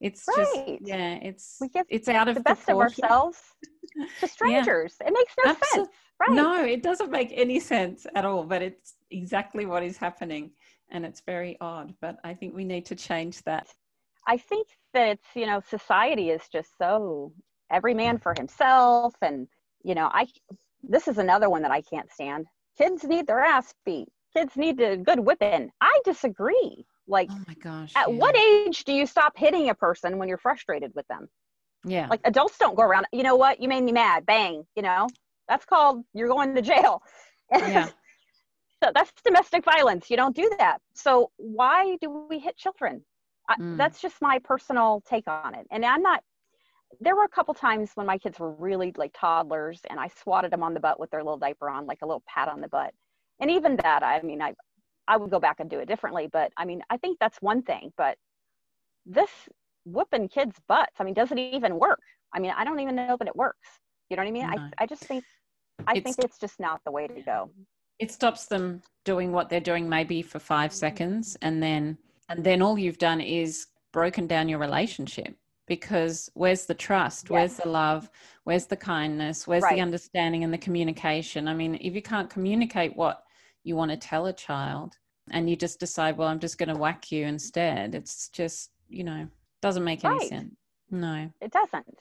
[0.00, 0.36] it's right.
[0.36, 3.38] just yeah it's we give it's out of the best of ourselves
[4.20, 4.94] to strangers.
[5.00, 5.08] Yeah.
[5.08, 5.88] it makes no Absol- sense.
[6.20, 6.30] right.
[6.32, 10.50] no it doesn't make any sense at all but it's exactly what is happening
[10.90, 13.68] and it's very odd but i think we need to change that.
[14.26, 17.32] I think that it's you know society is just so
[17.70, 19.46] every man for himself and
[19.82, 20.26] you know i
[20.82, 22.46] this is another one that i can't stand.
[22.76, 24.08] Kids need their ass beat.
[24.36, 25.70] Kids need a good whipping.
[25.80, 27.92] I disagree like, oh my gosh.
[27.96, 28.16] At yeah.
[28.16, 31.28] what age do you stop hitting a person when you're frustrated with them?
[31.84, 32.08] Yeah.
[32.08, 33.60] Like adults don't go around, you know what?
[33.60, 34.24] You made me mad.
[34.26, 34.64] Bang.
[34.74, 35.08] You know,
[35.48, 37.02] that's called you're going to jail.
[37.52, 37.88] Yeah.
[38.82, 40.10] so that's domestic violence.
[40.10, 40.78] You don't do that.
[40.94, 43.04] So why do we hit children?
[43.50, 43.76] Mm.
[43.76, 45.66] That's just my personal take on it.
[45.70, 46.22] And I'm not,
[47.00, 50.50] there were a couple times when my kids were really like toddlers and I swatted
[50.50, 52.68] them on the butt with their little diaper on, like a little pat on the
[52.68, 52.92] butt.
[53.40, 54.54] And even that, I mean, I,
[55.08, 56.28] I would go back and do it differently.
[56.32, 57.92] But I mean, I think that's one thing.
[57.96, 58.16] But
[59.06, 59.30] this
[59.84, 62.00] whooping kids' butts, I mean, does it even work?
[62.32, 63.68] I mean, I don't even know that it works.
[64.10, 64.50] You know what I mean?
[64.50, 64.62] No.
[64.78, 65.24] I, I just think,
[65.86, 67.50] I it's, think it's just not the way to go.
[67.98, 70.78] It stops them doing what they're doing maybe for five mm-hmm.
[70.78, 71.36] seconds.
[71.42, 75.36] And then, and then all you've done is broken down your relationship
[75.66, 77.30] because where's the trust?
[77.30, 78.10] Where's the love?
[78.44, 79.46] Where's the kindness?
[79.46, 79.76] Where's right.
[79.76, 81.48] the understanding and the communication?
[81.48, 83.23] I mean, if you can't communicate what
[83.64, 84.96] you want to tell a child
[85.30, 87.94] and you just decide well i'm just going to whack you instead.
[87.94, 89.26] It's just you know
[89.62, 90.54] doesn't make any sense.
[90.90, 91.30] No.
[91.40, 91.98] It doesn't.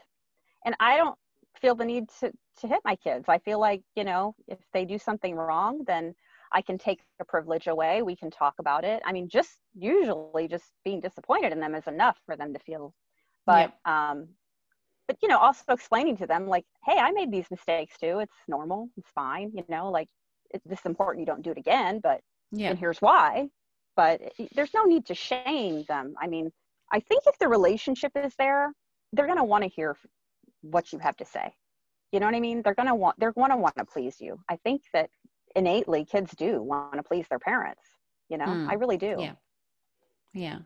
[0.66, 1.18] And i don't
[1.60, 3.26] feel the need to to hit my kids.
[3.28, 6.14] I feel like you know if they do something wrong then
[6.52, 8.02] i can take the privilege away.
[8.02, 9.02] We can talk about it.
[9.06, 12.94] I mean just usually just being disappointed in them is enough for them to feel.
[13.46, 14.12] But yeah.
[14.12, 14.28] um
[15.08, 18.20] but you know also explaining to them like hey i made these mistakes too.
[18.20, 18.90] It's normal.
[18.98, 19.52] It's fine.
[19.56, 20.10] You know like
[20.54, 22.70] it's this important you don't do it again but yeah.
[22.70, 23.50] and here's why.
[23.96, 24.22] But
[24.56, 26.16] there's no need to shame them.
[26.22, 26.52] I mean
[26.92, 28.74] i think if the relationship is there
[29.14, 29.96] they're going to want to hear
[30.62, 31.54] what you have to say.
[32.12, 32.62] You know what i mean?
[32.62, 34.40] They're going to want they're going to want to please you.
[34.50, 35.10] I think that
[35.56, 37.82] innately kids do want to please their parents
[38.30, 38.46] you know?
[38.46, 38.70] Mm.
[38.70, 39.16] i really do.
[39.20, 39.34] Yeah.
[40.34, 40.58] Yeah.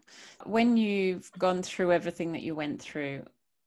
[0.45, 3.23] When you've gone through everything that you went through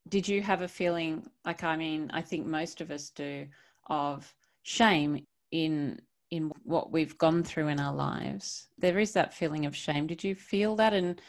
[0.08, 3.46] did you have a feeling like i mean i think most of us do
[3.88, 8.68] of shame in in what we've gone through in our lives.
[8.78, 10.06] There is that feeling of shame.
[10.06, 10.92] Did you feel that?
[10.92, 11.20] And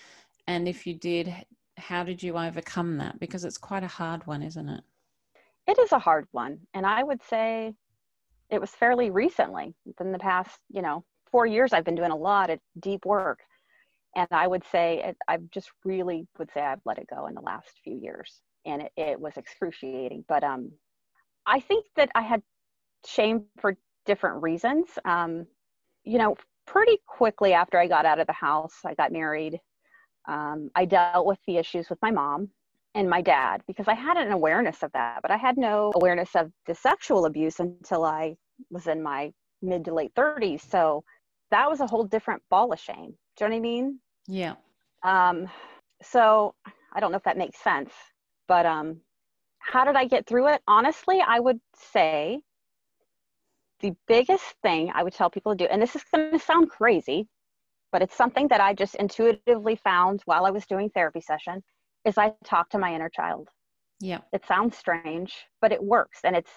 [0.48, 1.34] and if you did
[1.78, 3.20] how did you overcome that?
[3.20, 4.84] Because it's quite a hard one isn't it?
[5.68, 6.60] It is a hard one.
[6.74, 7.74] And i would say
[8.50, 12.16] it was fairly recently in the past you know four years i've been doing a
[12.16, 13.40] lot of deep work.
[14.16, 17.42] And i would say i just really would say i've let it go in the
[17.42, 18.42] last few years.
[18.66, 20.26] And it, it was excruciating.
[20.28, 20.72] But um
[21.48, 22.44] i think that i had
[23.06, 24.88] shame for different reasons.
[25.06, 25.46] Um,
[26.04, 26.36] you know,
[26.66, 29.60] pretty quickly after I got out of the house, I got married.
[30.28, 32.50] Um, I dealt with the issues with my mom
[32.94, 36.36] and my dad because I had an awareness of that, but I had no awareness
[36.36, 38.36] of the sexual abuse until I
[38.70, 40.62] was in my mid to late 30s.
[40.70, 41.04] So
[41.52, 43.14] that was a whole different ball of shame.
[43.38, 44.00] Do you know what I mean?
[44.28, 44.56] Yeah.
[45.04, 45.48] Um,
[46.02, 46.54] so
[46.94, 47.92] I don't know if that makes sense,
[48.48, 49.02] but um,
[49.60, 50.62] how did I get through it?
[50.68, 51.60] Honestly, I would
[51.94, 52.42] say
[53.82, 56.70] the biggest thing I would tell people to do, and this is going to sound
[56.70, 57.28] crazy,
[57.92, 61.64] but it's something that I just intuitively found while I was doing therapy session,
[62.06, 63.50] is I talk to my inner child.
[64.00, 64.20] Yeah.
[64.34, 66.20] It sounds strange, but it works.
[66.24, 66.52] And it's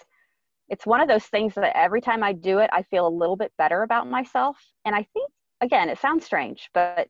[0.67, 3.35] it's one of those things that every time I do it, I feel a little
[3.35, 4.57] bit better about myself.
[4.83, 5.29] And I think
[5.61, 7.07] again, it sounds strange, but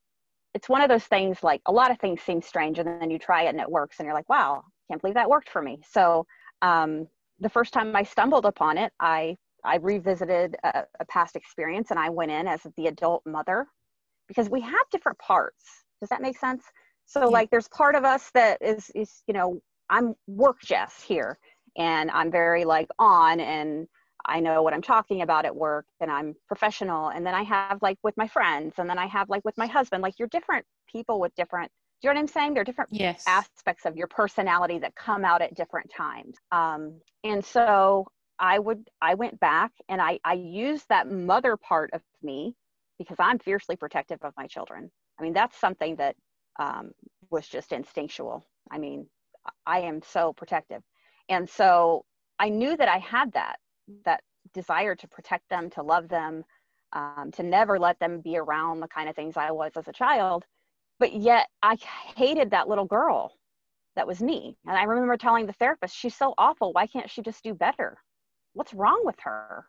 [0.53, 3.19] it's one of those things like a lot of things seem strange and then you
[3.19, 5.79] try it and it works and you're like, wow, can't believe that worked for me.
[5.89, 6.25] So
[6.61, 7.07] um,
[7.39, 11.99] the first time I stumbled upon it, I I revisited a, a, past experience and
[11.99, 13.67] I went in as the adult mother
[14.27, 15.63] because we have different parts.
[16.01, 16.63] Does that make sense?
[17.05, 17.25] So yeah.
[17.25, 21.37] like there's part of us that is is you know I'm work Jess here
[21.77, 23.87] and I'm very like on and
[24.27, 27.79] I know what I'm talking about at work and I'm professional and then I have
[27.81, 30.65] like with my friends and then I have like with my husband like you're different
[30.91, 32.53] people with different do you know what I'm saying?
[32.53, 33.23] There are different yes.
[33.25, 36.35] aspects of your personality that come out at different times.
[36.51, 38.05] Um, and so
[38.39, 42.55] I would I went back and I I used that mother part of me
[42.99, 44.91] because I'm fiercely protective of my children.
[45.19, 46.15] I mean that's something that
[46.59, 46.91] um,
[47.29, 48.45] was just instinctual.
[48.71, 49.07] I mean
[49.65, 50.81] I am so protective,
[51.29, 52.05] and so
[52.39, 53.57] I knew that I had that,
[54.05, 54.21] that
[54.53, 56.43] desire to protect them, to love them,
[56.93, 59.93] um, to never let them be around the kind of things I was as a
[59.93, 60.45] child.
[60.99, 61.75] But yet I
[62.15, 63.33] hated that little girl.
[63.95, 64.57] That was me.
[64.65, 66.73] And I remember telling the therapist, she's so awful.
[66.73, 67.97] Why can't she just do better?
[68.55, 69.65] What's wrong with her?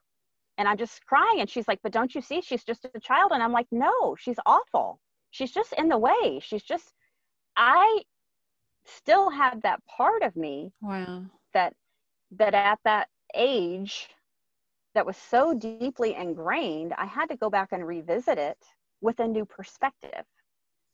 [0.58, 1.40] And I'm just crying.
[1.40, 2.40] And she's like, But don't you see?
[2.40, 3.32] She's just a child.
[3.32, 5.00] And I'm like, No, she's awful.
[5.30, 6.40] She's just in the way.
[6.42, 6.92] She's just,
[7.56, 8.02] I
[8.86, 10.72] still had that part of me.
[10.80, 11.24] Wow.
[11.52, 11.74] That,
[12.38, 14.08] that at that age
[14.94, 18.56] that was so deeply ingrained, I had to go back and revisit it
[19.02, 20.24] with a new perspective.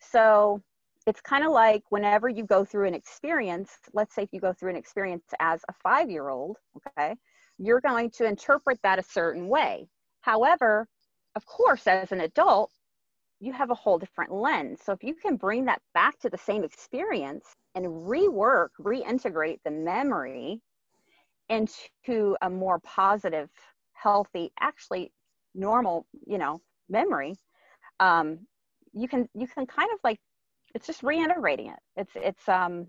[0.00, 0.60] So
[1.06, 4.52] it's kind of like whenever you go through an experience, let's say if you go
[4.52, 7.14] through an experience as a five year old, okay,
[7.62, 9.86] you're going to interpret that a certain way.
[10.20, 10.88] However,
[11.36, 12.72] of course, as an adult,
[13.40, 14.80] you have a whole different lens.
[14.84, 19.70] So if you can bring that back to the same experience and rework, reintegrate the
[19.70, 20.60] memory
[21.48, 23.48] into a more positive
[23.92, 25.12] healthy, actually
[25.54, 27.34] normal, you know, memory,
[28.00, 28.38] um,
[28.92, 30.18] you can you can kind of like
[30.74, 31.78] it's just reintegrating it.
[31.96, 32.86] It's it's um,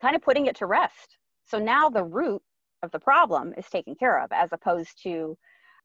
[0.00, 1.18] kind of putting it to rest.
[1.46, 2.42] So now the root
[2.82, 5.36] of the problem is taken care of, as opposed to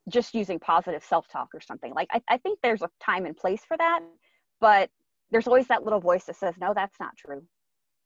[0.10, 1.94] just using positive self-talk or something.
[1.94, 4.02] Like I, I think there's a time and place for that,
[4.60, 4.90] but
[5.32, 7.40] there's always that little voice that says, "No, that's not true."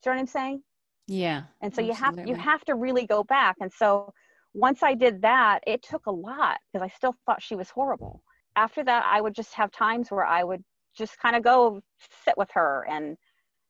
[0.03, 0.63] Do you know what I'm saying?
[1.07, 1.43] Yeah.
[1.61, 1.87] And so absolutely.
[1.87, 3.55] you have you have to really go back.
[3.61, 4.13] And so
[4.53, 8.21] once I did that, it took a lot because I still thought she was horrible.
[8.55, 10.63] After that, I would just have times where I would
[10.97, 11.81] just kind of go
[12.25, 13.17] sit with her and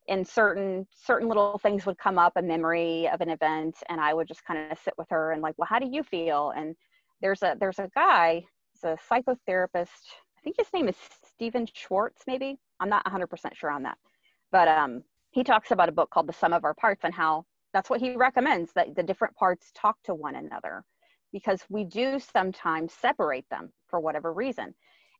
[0.07, 4.13] in certain certain little things would come up a memory of an event and i
[4.13, 6.53] would just kind of sit with her and like well how do you feel?
[6.55, 6.75] And
[7.21, 8.43] there's a there's a guy
[8.73, 9.87] he's a psychotherapist.
[10.37, 12.57] I think his name is stephen schwartz maybe?
[12.79, 13.97] I'm not 100% sure on that.
[14.51, 17.45] But um he talks about a book called the sum of our parts and how
[17.73, 20.83] that's what he recommends that the different parts talk to one another
[21.33, 24.73] because we do sometimes separate them for whatever reason.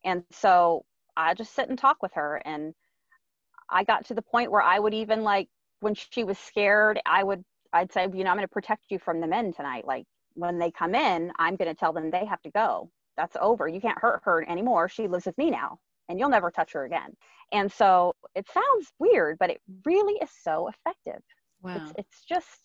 [0.06, 0.86] And so
[1.17, 2.73] i just sit and talk with her and
[3.69, 5.47] i got to the point where i would even like
[5.80, 8.99] when she was scared i would i'd say you know i'm going to protect you
[8.99, 9.86] from the men tonight.
[9.86, 12.89] Like when they come in i'm going to tell them they have to go.
[13.17, 13.67] That's over.
[13.67, 14.88] You can't hurt her anymore.
[14.88, 17.12] She lives with me now and you'll never touch her again.
[17.51, 21.21] And so it sounds weird but it really is so effective.
[21.63, 21.75] Wow.
[21.77, 22.62] It's, it's just,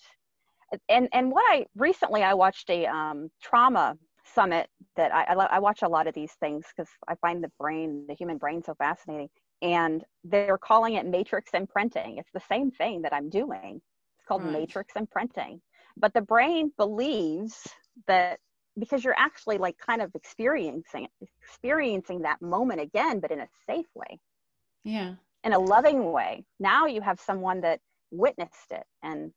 [0.88, 5.58] and, and what I recently, I watched a um, trauma summit that I, I, I
[5.58, 8.74] watch a lot of these things because I find the brain, the human brain so
[8.74, 9.28] fascinating.
[9.62, 12.18] And they're calling it matrix imprinting.
[12.18, 13.80] It's the same thing that I'm doing.
[14.18, 14.52] It's called right.
[14.52, 15.60] matrix imprinting.
[15.96, 17.66] But the brain believes
[18.06, 18.38] that
[18.78, 21.06] because you're actually like kind of experiencing
[21.42, 24.18] experiencing that moment again, but in a safe way.
[24.84, 25.14] Yeah.
[25.44, 26.44] In a loving way.
[26.58, 27.80] Now you have someone that
[28.12, 29.32] witnessed it and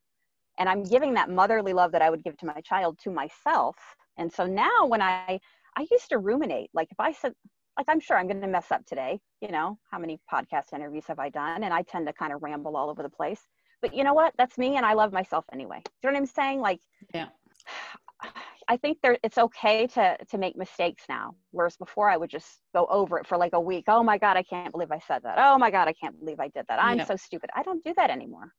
[0.58, 3.76] and i'm giving that motherly love that i would give to my child to myself
[4.18, 5.40] and so now when i
[5.76, 7.32] i used to ruminate like if i said
[7.76, 11.04] like i'm sure i'm going to mess up today you know how many podcast interviews
[11.06, 13.40] have i done and i tend to kind of ramble all over the place
[13.82, 16.18] but you know what that's me and i love myself anyway do you know what
[16.18, 16.80] i'm saying like
[17.14, 17.28] yeah
[18.68, 21.36] I think there it's okay to to make mistakes now.
[21.52, 23.84] Whereas before I would just go over it for like a week.
[23.86, 25.36] Oh my God, I can't believe I said that.
[25.38, 26.82] Oh my God, I can't believe I did that.
[26.82, 27.50] I'm so stupid.
[27.54, 28.52] I don't do that anymore.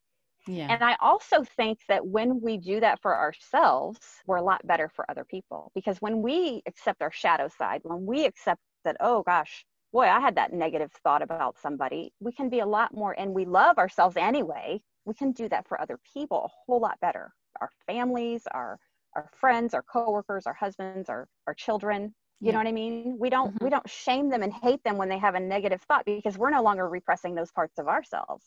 [0.48, 0.68] Yeah.
[0.70, 4.90] And I also think that when we do that for ourselves, we're a lot better
[4.96, 5.72] for other people.
[5.76, 10.20] Because when we accept our shadow side, when we accept that, oh gosh, boy, I
[10.20, 13.78] had that negative thought about somebody, we can be a lot more, and we love
[13.78, 14.82] ourselves anyway.
[15.06, 17.32] We can do that for other people a whole lot better.
[17.62, 18.78] Our families, our
[19.16, 22.14] our friends, our coworkers, our husbands, our, our children.
[22.40, 22.52] You yeah.
[22.52, 23.18] know what I mean?
[23.20, 23.64] We don't mm-hmm.
[23.64, 26.52] we don't shame them and hate them when they have a negative thought because we're
[26.52, 28.46] no longer repressing those parts of ourselves.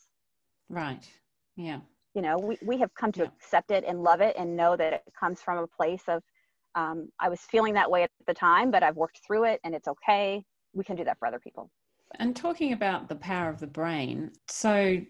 [0.69, 1.05] Right.
[1.57, 1.79] Yeah.
[2.13, 3.27] You know, we, we have come to yeah.
[3.27, 6.23] accept it and love it and know that it comes from a place of,
[6.75, 9.75] um, I was feeling that way at the time, but I've worked through it and
[9.75, 10.43] it's okay.
[10.73, 11.69] We can do that for other people.
[12.19, 15.01] And talking about the power of the brain, so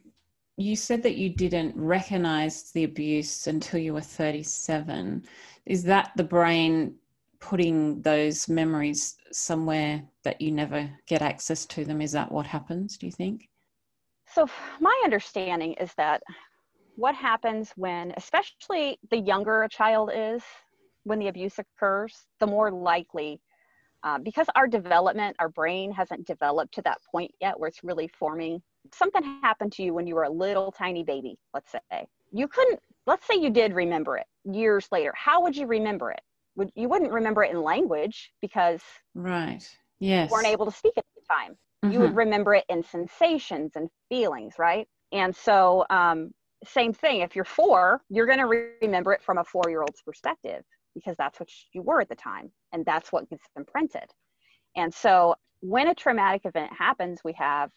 [0.58, 5.26] you said that you didn't recognize the abuse until you were 37.
[5.66, 6.96] Is that the brain
[7.40, 12.02] putting those memories somewhere that you never get access to them?
[12.02, 13.50] Is that what happens, do you think?
[14.28, 14.48] So,
[14.80, 16.22] my understanding is that
[16.96, 20.44] what happens when, especially the younger a child is,
[21.04, 23.40] when the abuse occurs, the more likely,
[24.04, 28.08] uh, because our development, our brain hasn't developed to that point yet where it's really
[28.08, 28.62] forming.
[28.94, 32.08] Something happened to you when you were a little tiny baby, let's say.
[32.32, 35.14] You couldn't, let's say you did remember it years later.
[35.16, 36.22] How would you remember it?
[36.56, 38.82] Would, you wouldn't remember it in language because
[39.16, 39.64] right
[40.02, 41.94] yes you weren't able to speak at the time mm-hmm.
[41.94, 42.18] you would mm-hmm.
[42.20, 44.88] remember it in sensations and feelings, right?
[45.12, 46.32] And so um,
[46.66, 47.22] same thing.
[47.22, 50.64] If you're four, you're going to remember it from a four year old's perspective
[50.94, 54.06] because that's what you were at the time and that's what gets imprinted.
[54.76, 57.72] And so when a traumatic event happens, we have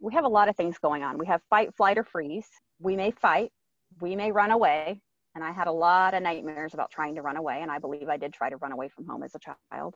[0.00, 1.18] we have a lot of things going on.
[1.18, 2.48] We have fight, flight, or freeze.
[2.78, 3.52] We may fight,
[4.00, 5.02] we may run away.
[5.34, 8.08] And I had a lot of nightmares about trying to run away, and I believe
[8.08, 9.94] I did try to run away from home as a child.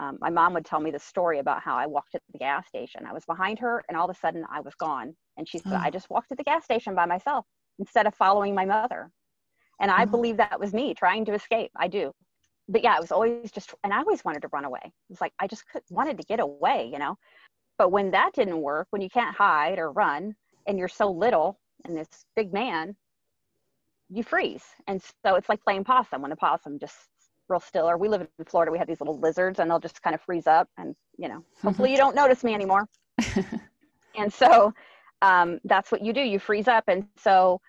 [0.00, 2.66] Um, my mom would tell me the story about how I walked to the gas
[2.68, 3.04] station.
[3.06, 5.14] I was behind her, and all of a sudden I was gone.
[5.36, 5.80] And she said, oh.
[5.82, 7.44] I just walked to the gas station by myself
[7.78, 9.10] instead of following my mother.
[9.82, 10.06] And I oh.
[10.06, 11.72] believe that was me trying to escape.
[11.76, 12.12] I do.
[12.68, 14.92] But yeah, it was always just, and I always wanted to run away.
[15.10, 17.16] It's like, I just could, wanted to get away, you know?
[17.76, 20.34] But when that didn't work, when you can't hide or run
[20.66, 22.94] and you're so little and this big man,
[24.08, 24.62] you freeze.
[24.86, 26.94] And so it's like playing possum when the possum just
[27.48, 27.90] real still.
[27.90, 30.20] Or we live in Florida, we have these little lizards and they'll just kind of
[30.20, 32.86] freeze up and, you know, hopefully you don't notice me anymore.
[34.16, 34.72] and so
[35.22, 36.20] um, that's what you do.
[36.20, 36.84] You freeze up.
[36.86, 37.60] And so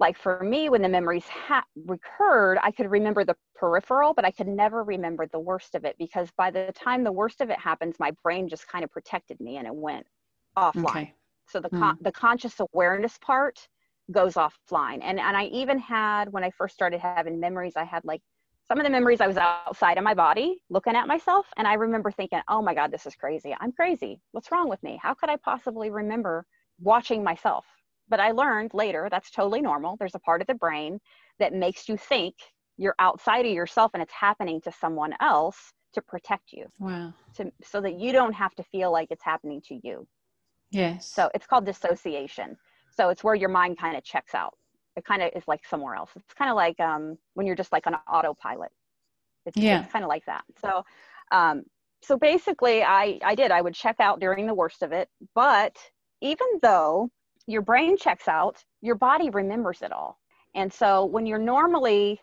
[0.00, 4.30] like for me when the memories ha- recurred i could remember the peripheral but i
[4.30, 7.58] could never remember the worst of it because by the time the worst of it
[7.58, 10.06] happens my brain just kind of protected me and it went
[10.56, 10.84] offline.
[10.84, 11.14] Okay.
[11.48, 12.02] so the con- mm.
[12.02, 13.58] the conscious awareness part
[14.12, 15.00] goes offline.
[15.02, 18.20] And and i even had when i first started having memories i had like
[18.66, 21.74] some of the memories i was outside of my body looking at myself and i
[21.74, 23.54] remember thinking oh my god this is crazy.
[23.60, 24.20] I'm crazy.
[24.32, 24.98] What's wrong with me?
[25.02, 26.44] How could i possibly remember
[26.80, 27.64] watching myself
[28.08, 29.96] but I learned later that's totally normal.
[29.98, 31.00] There's a part of the brain
[31.38, 32.34] that makes you think
[32.76, 36.66] you're outside of yourself and it's happening to someone else to protect you.
[36.78, 37.14] Wow.
[37.36, 40.06] To, so that you don't have to feel like it's happening to you.
[40.70, 41.10] Yes.
[41.10, 42.56] So it's called dissociation.
[42.90, 44.54] So it's where your mind kind of checks out.
[44.96, 46.10] It kind of is like somewhere else.
[46.14, 48.70] It's kind of like um, when you're just like on autopilot.
[49.46, 49.82] It's, yeah.
[49.82, 50.44] it's kind of like that.
[50.60, 50.84] So,
[51.32, 51.62] um,
[52.02, 53.50] so basically, I I did.
[53.50, 55.76] I would check out during the worst of it, but
[56.20, 57.08] even though
[57.46, 60.18] your brain checks out, your body remembers it all.
[60.54, 62.20] And so when you're normally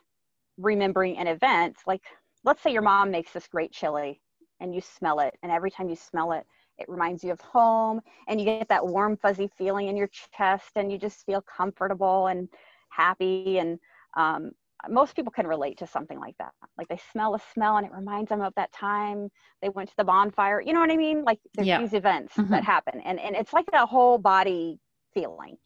[0.57, 2.01] remembering an event, like
[2.43, 4.21] let's say your mom makes this great chili
[4.59, 6.45] and you smell it, and every time you smell it,
[6.77, 10.71] it reminds you of home, and you get that warm, fuzzy feeling in your chest,
[10.75, 12.47] and you just feel comfortable and
[12.89, 13.57] happy.
[13.57, 13.79] And
[14.15, 14.51] um,
[14.89, 16.51] most people can relate to something like that.
[16.77, 19.29] Like they smell a smell and it reminds them of that time
[19.61, 20.61] they went to the bonfire.
[20.61, 21.23] You know what I mean?
[21.23, 21.79] Like there's yeah.
[21.79, 22.51] these events mm-hmm.
[22.51, 24.79] that happen, and and it's like a whole body
[25.13, 25.57] feeling.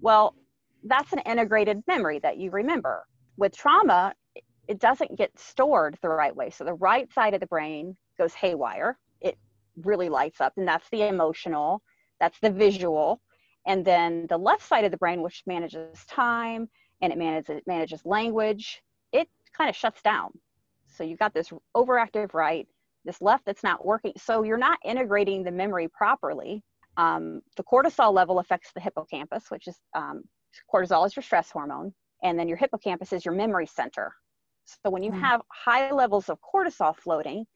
[0.00, 0.34] Well,
[0.84, 3.04] that's an integrated memory that you remember.
[3.36, 4.14] With trauma,
[4.68, 6.50] it doesn't get stored the right way.
[6.50, 8.98] So the right side of the brain goes haywire.
[9.20, 9.38] It
[9.76, 11.82] really lights up, and that's the emotional,
[12.20, 13.20] that's the visual.
[13.66, 16.68] And then the left side of the brain, which manages time
[17.00, 20.30] and it manages, it manages language, it kind of shuts down.
[20.86, 22.66] So you've got this overactive right,
[23.04, 24.12] this left that's not working.
[24.16, 26.62] So you're not integrating the memory properly
[26.96, 30.22] um, the cortisol level affects the hippocampus, which is um,
[30.72, 34.12] cortisol is your stress hormone, and then your hippocampus is your memory center.
[34.64, 35.20] So when you mm.
[35.20, 37.46] have high levels of cortisol floating,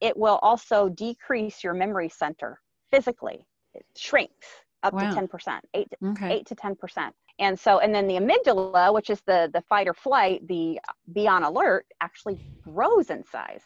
[0.00, 2.60] it will also decrease your memory center
[2.90, 3.46] physically.
[3.74, 4.48] It shrinks
[4.82, 5.10] up wow.
[5.10, 6.32] to 10%, 8 to, okay.
[6.34, 7.10] 8 to 10%.
[7.38, 10.78] And so, and then the amygdala, which is the, the fight or flight, the
[11.12, 13.62] be on alert, actually grows in size.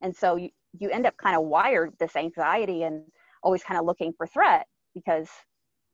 [0.00, 3.02] And so you, you end up kind of wired this anxiety and
[3.42, 5.28] always kind of looking for threat because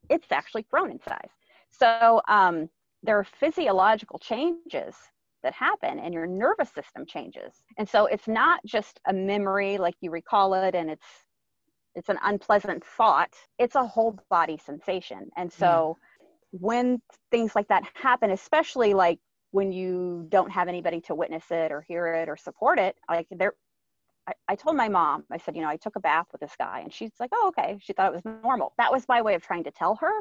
[0.09, 1.29] it's actually grown in size.
[1.71, 2.69] So um,
[3.03, 4.95] there are physiological changes
[5.43, 7.53] that happen and your nervous system changes.
[7.77, 11.05] And so it's not just a memory like you recall it and it's
[11.95, 15.29] it's an unpleasant thought, it's a whole body sensation.
[15.37, 16.27] And so yeah.
[16.51, 19.17] when things like that happen, especially like
[19.51, 23.27] when you don't have anybody to witness it or hear it or support it, like
[23.31, 23.53] there
[24.27, 26.55] I, I told my mom, I said, you know, I took a bath with this
[26.57, 26.79] guy.
[26.81, 27.77] And she's like, oh, okay.
[27.79, 28.73] She thought it was normal.
[28.77, 30.11] That was my way of trying to tell her.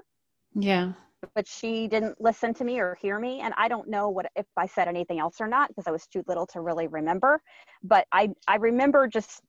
[0.55, 0.93] Yeah.
[1.35, 3.41] But she didn't listen to me or hear me.
[3.41, 6.07] And I don't know what if I said anything else or not because I was
[6.07, 7.41] too little to really remember.
[7.83, 9.41] But I, I remember just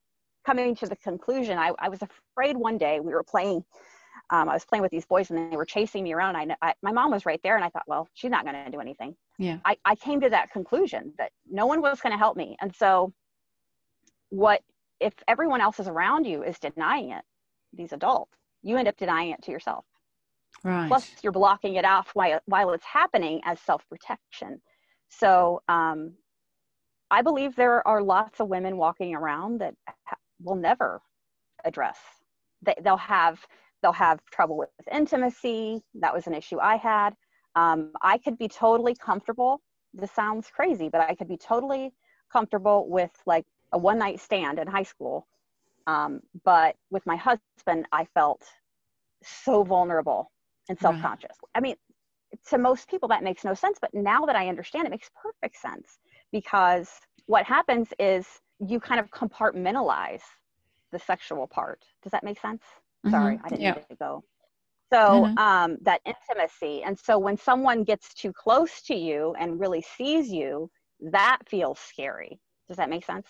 [0.45, 1.58] coming to the conclusion.
[1.58, 3.64] I, I was afraid one day we were playing.
[4.30, 6.36] Um, I was playing with these boys and they were chasing me around.
[6.38, 8.72] I, I my mom was right there, and I thought, well, she's not going to
[8.72, 9.16] do anything.
[9.38, 9.60] Yeah.
[9.66, 12.74] I, I came to that conclusion that no one was going to help me, and
[12.74, 13.14] so
[14.36, 14.62] what
[15.00, 17.24] if everyone else is around you is denying it
[17.74, 19.86] these adults you end up denying it to yourself.
[20.64, 20.88] Right.
[20.88, 24.60] Plus you're blocking it off while, while it's happening as self-protection.
[25.10, 26.14] So um,
[27.12, 29.76] i believe there are lots of women walking around that
[30.42, 31.00] will never
[31.64, 32.00] address.
[32.64, 33.40] They, they'll have
[33.82, 35.84] they'll have trouble with intimacy.
[35.94, 37.12] That was an issue i had.
[37.56, 39.62] Um, i could be totally comfortable
[39.94, 41.94] this sounds crazy but i could be totally
[42.34, 45.28] comfortable with like a one night stand in high school.
[45.88, 48.41] Um, but with my husband, I felt
[49.24, 50.32] so vulnerable
[50.70, 51.32] and self conscious.
[51.43, 51.51] Right.
[51.55, 51.76] I mean,
[52.49, 55.57] to most people that makes no sense but now that i understand it makes perfect
[55.57, 55.99] sense
[56.32, 56.89] because
[57.28, 58.26] what happens is
[58.59, 60.22] you kind of compartmentalize
[60.91, 62.61] the sexual part does that make sense
[63.05, 63.11] mm-hmm.
[63.11, 63.74] sorry i didn't yeah.
[63.74, 64.24] need to go
[64.93, 65.38] so mm-hmm.
[65.38, 70.30] um, that intimacy and so when someone gets too close to you and really sees
[70.30, 73.28] you that feels scary does that make sense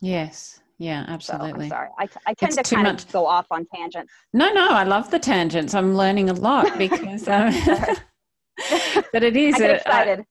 [0.00, 0.60] yes.
[0.78, 1.68] Yeah absolutely.
[1.68, 1.88] so, sorry.
[1.98, 3.04] I, I tend it's to kind much...
[3.04, 4.12] of go off on tangents.
[4.32, 5.74] No no i love the tangents.
[5.74, 7.52] I'm learning a lot because um,
[9.12, 10.24] but it is I get excited.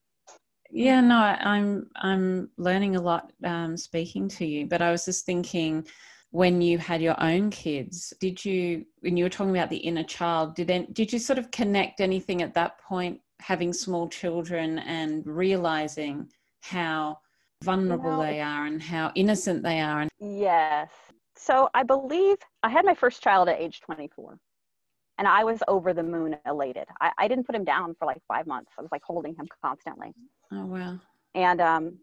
[0.72, 5.26] yeah no i'm i'm learning a lot um, speaking to you but i was just
[5.26, 5.86] thinking
[6.32, 10.04] when you had your own kids did you when you were talking about the inner
[10.04, 15.26] child did did you sort of connect anything at that point having small children and
[15.26, 16.28] realizing
[16.62, 17.18] how
[17.66, 20.90] vulnerable you know, they are and how innocent they are and yes.
[21.38, 24.38] So i believe i had my first child at age 24
[25.18, 26.88] and i was over the moon elated.
[27.02, 28.72] I, I didn't put him down for like five months.
[28.78, 30.14] I was like holding him constantly.
[30.52, 31.00] Oh wow
[31.36, 31.98] and um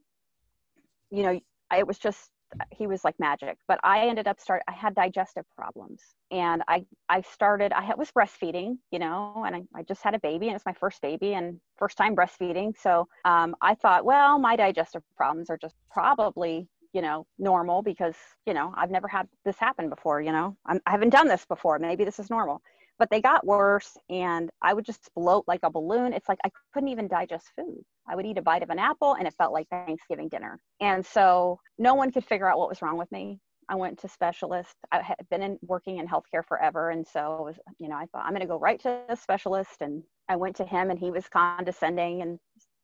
[1.10, 1.40] you know
[1.76, 2.30] it was just
[2.70, 6.00] he was like magic but i ended up start i had digestive problems
[6.30, 10.20] and i i started i was breastfeeding you know and I, I just had a
[10.20, 14.38] baby and it's my first baby and first time breastfeeding so um, i thought well
[14.38, 19.28] my digestive problems are just probably you know normal because you know i've never had
[19.44, 22.62] this happen before you know I'm, i haven't done this before maybe this is normal
[23.02, 26.50] but they got worse and i would just bloat like a balloon it's like i
[26.72, 29.52] couldn't even digest food i would eat a bite of an apple and it felt
[29.52, 33.40] like thanksgiving dinner and so no one could figure out what was wrong with me
[33.68, 37.56] i went to specialist i had been in, working in healthcare forever and so was
[37.80, 40.54] you know i thought i'm going to go right to a specialist and i went
[40.54, 42.38] to him and he was condescending and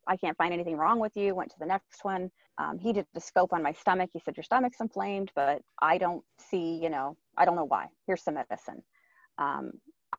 [0.07, 1.35] I can't find anything wrong with you.
[1.35, 2.31] Went to the next one.
[2.57, 4.09] Um, he did the scope on my stomach.
[4.11, 7.85] He said, Your stomach's inflamed, but I don't see, you know, I don't know why.
[8.07, 8.81] Here's some medicine.
[9.37, 9.71] Um,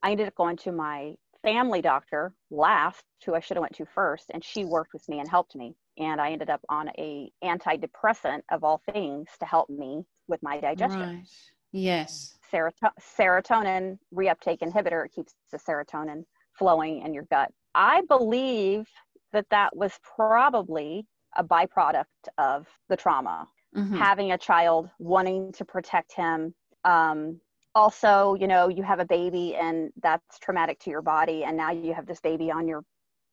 [0.03, 3.86] I ended up going to my family doctor last, who I should have went to
[3.86, 5.74] first, and she worked with me and helped me.
[5.98, 10.61] And I ended up on a antidepressant of all things to help me with my
[10.61, 11.01] digestion.
[11.01, 11.28] Right.
[11.72, 12.38] Yes.
[12.53, 15.05] Seroto- serotonin reuptake inhibitor.
[15.05, 16.24] It keeps the serotonin
[16.59, 17.51] flowing in your gut.
[17.74, 18.86] I believe
[19.32, 22.05] that that was probably a byproduct
[22.38, 23.46] of the trauma.
[23.76, 23.96] Mm-hmm.
[23.96, 26.53] Having a child, wanting to protect him,
[26.84, 27.40] um,
[27.75, 31.71] also you know you have a baby and that's traumatic to your body and now
[31.71, 32.83] you have this baby on your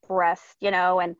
[0.06, 1.16] breast you know and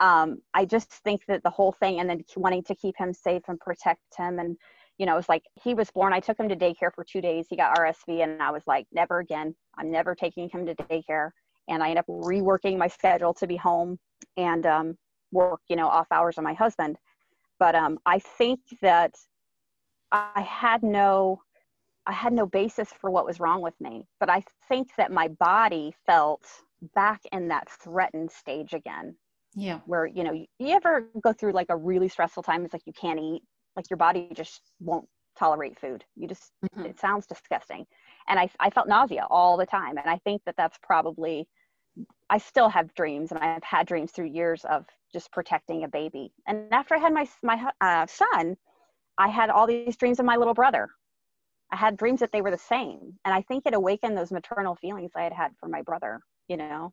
[0.00, 3.42] um, i just think that the whole thing and then wanting to keep him safe
[3.48, 4.56] and protect him and
[4.98, 7.20] you know it was like he was born i took him to daycare for two
[7.20, 9.54] days he got rsv and i was like never again.
[9.76, 11.30] I'm never taking him to daycare.
[11.68, 13.98] And i ended up reworking my schedule to be home
[14.36, 14.98] and um,
[15.32, 16.96] work you know off hours on my husband.
[17.58, 19.14] But um, i think that
[20.12, 21.40] i had no
[22.06, 24.06] I had no basis for what was wrong with me.
[24.18, 26.44] But I think that my body felt
[26.94, 29.14] back in that threatened stage again.
[29.54, 29.80] Yeah.
[29.86, 32.86] Where, you know, you, you ever go through like a really stressful time, it's like
[32.86, 33.42] you can't eat,
[33.76, 35.06] like your body just won't
[35.38, 36.04] tolerate food.
[36.16, 36.86] You just, mm-hmm.
[36.86, 37.84] it sounds disgusting.
[38.28, 39.98] And I, I felt nausea all the time.
[39.98, 41.48] And I think that that's probably,
[42.30, 46.32] I still have dreams and I've had dreams through years of just protecting a baby.
[46.46, 48.56] And after I had my, my uh, son,
[49.18, 50.88] I had all these dreams of my little brother
[51.72, 53.14] I had dreams that they were the same.
[53.24, 56.56] And I think it awakened those maternal feelings I had had for my brother, you
[56.56, 56.92] know?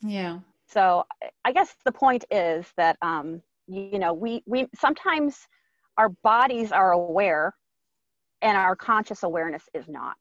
[0.00, 0.40] Yeah.
[0.68, 1.04] So
[1.44, 5.36] I guess the point is that, um, you, know, we, we sometimes
[5.98, 7.54] our bodies are aware
[8.42, 10.16] and our conscious awareness is not.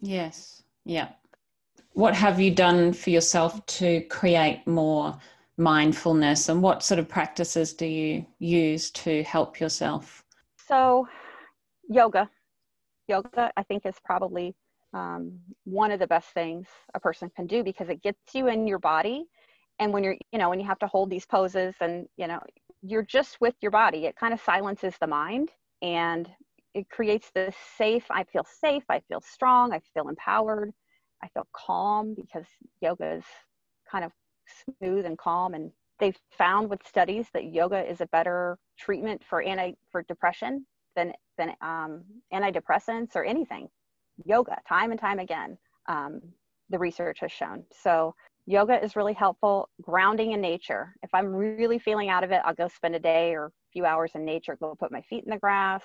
[0.00, 0.62] Yes.
[0.84, 1.08] Yeah.
[1.92, 5.18] What have you done for yourself to create more
[5.56, 10.24] mindfulness and what sort of practices do you use to help yourself?
[10.66, 11.08] So,
[11.88, 12.30] yoga
[13.08, 14.54] yoga i think is probably
[14.94, 18.66] um, one of the best things a person can do because it gets you in
[18.66, 19.26] your body.
[19.78, 22.40] And when you're you know when you have to hold these poses and you know
[22.82, 25.50] you're just with your body it kind of silences the mind
[25.82, 26.28] and
[26.74, 30.72] it creates this safe i feel safe i feel strong i feel empowered
[31.22, 32.46] i feel calm because
[32.80, 33.24] yoga is
[33.90, 34.12] kind of
[34.80, 35.54] smooth and calm.
[35.54, 40.66] And they've found with studies that yoga is a better treatment for anti for depression
[40.98, 42.02] than than um,
[42.34, 43.68] antidepressants or anything.
[44.24, 45.56] Yoga, time and time again,
[45.88, 46.20] um,
[46.70, 47.62] the research has shown.
[47.72, 48.14] So
[48.46, 49.68] yoga is really helpful.
[49.80, 50.94] Grounding in nature.
[51.02, 53.84] If I'm really feeling out of it, I'll go spend a day or a few
[53.84, 54.56] hours in nature.
[54.60, 55.84] Go put my feet in the grass.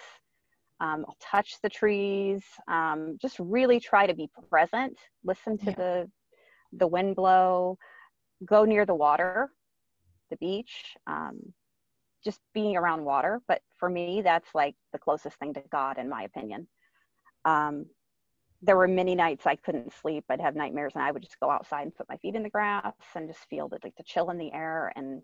[0.79, 2.43] Um, I'll touch the trees.
[2.67, 4.97] Um, just really try to be present.
[5.23, 5.75] Listen to yeah.
[5.75, 6.11] the
[6.73, 7.77] the wind blow.
[8.45, 9.49] Go near the water,
[10.31, 10.95] the beach.
[12.23, 13.41] Just being around water.
[13.47, 16.67] But for me, that's like the closest thing to God, in my opinion.
[17.45, 17.85] Um,
[18.61, 20.23] there were many nights I couldn't sleep.
[20.29, 22.49] I'd have nightmares and I would just go outside and put my feet in the
[22.49, 25.21] grass and just feel the, like the chill in the air and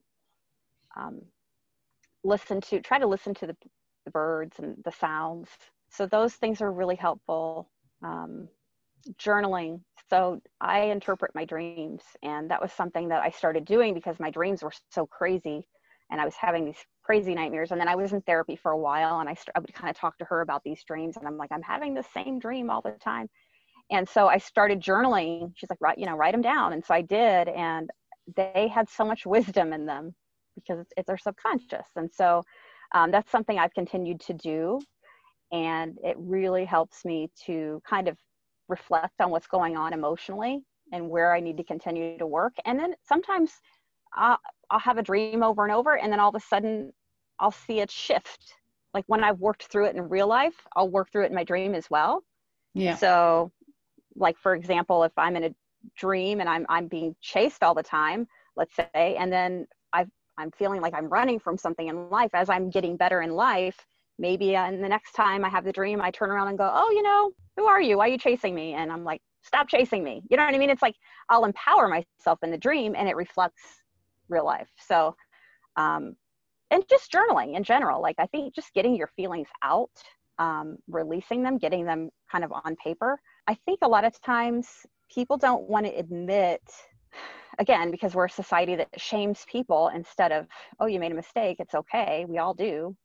[0.97, 1.21] um,
[2.23, 3.55] listen to, try to listen to the,
[4.05, 5.47] the birds and the sounds.
[5.89, 7.69] So those things are really helpful.
[8.03, 8.49] Um,
[9.17, 9.79] journaling.
[10.09, 14.29] So I interpret my dreams and that was something that I started doing because my
[14.29, 15.65] dreams were so crazy
[16.11, 17.71] and I was having these crazy nightmares.
[17.71, 19.89] And then I was in therapy for a while and I, st- I would kind
[19.89, 21.17] of talk to her about these dreams.
[21.17, 23.27] And I'm like, I'm having the same dream all the time.
[23.91, 25.51] And so I started journaling.
[25.55, 26.73] She's like, write, you know, write them down.
[26.73, 27.47] And so I did.
[27.47, 27.89] And
[28.35, 30.13] they had so much wisdom in them
[30.55, 31.87] because it's, it's their subconscious.
[31.95, 32.43] And so
[32.93, 34.79] um, that's something I've continued to do.
[35.51, 38.17] And it really helps me to kind of
[38.67, 40.59] reflect on what's going on emotionally
[40.91, 42.53] and where I need to continue to work.
[42.65, 43.53] And then sometimes
[44.13, 44.39] I'll,
[44.69, 46.91] I'll have a dream over and over, and then all of a sudden
[47.39, 48.55] I'll see it shift.
[48.93, 51.43] Like when I've worked through it in real life, I'll work through it in my
[51.43, 52.23] dream as well.
[52.73, 52.95] Yeah.
[52.95, 53.51] So,
[54.15, 55.55] like for example, if I'm in a
[55.95, 60.05] dream and I'm I'm being chased all the time, let's say, and then i
[60.37, 62.31] I'm feeling like I'm running from something in life.
[62.33, 63.85] As I'm getting better in life,
[64.17, 66.71] maybe uh, in the next time I have the dream, I turn around and go,
[66.73, 67.97] "Oh, you know, who are you?
[67.97, 70.57] Why are you chasing me?" And I'm like, "Stop chasing me." You know what I
[70.57, 70.69] mean?
[70.69, 70.95] It's like
[71.29, 73.78] I'll empower myself in the dream, and it reflects
[74.29, 74.69] real life.
[74.77, 75.15] So,
[75.75, 76.15] um,
[76.71, 78.01] and just journaling in general.
[78.01, 79.91] Like I think just getting your feelings out,
[80.37, 83.19] um, releasing them, getting them kind of on paper.
[83.47, 84.67] I think a lot of times
[85.11, 86.61] people don't want to admit,
[87.57, 90.45] again, because we're a society that shames people instead of,
[90.79, 92.95] oh, you made a mistake, it's okay, we all do.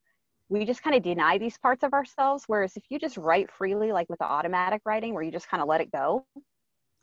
[0.47, 2.43] We just kind of deny these parts of ourselves.
[2.45, 5.63] Whereas if you just write freely, like with the automatic writing, where you just kind
[5.63, 6.25] of let it go.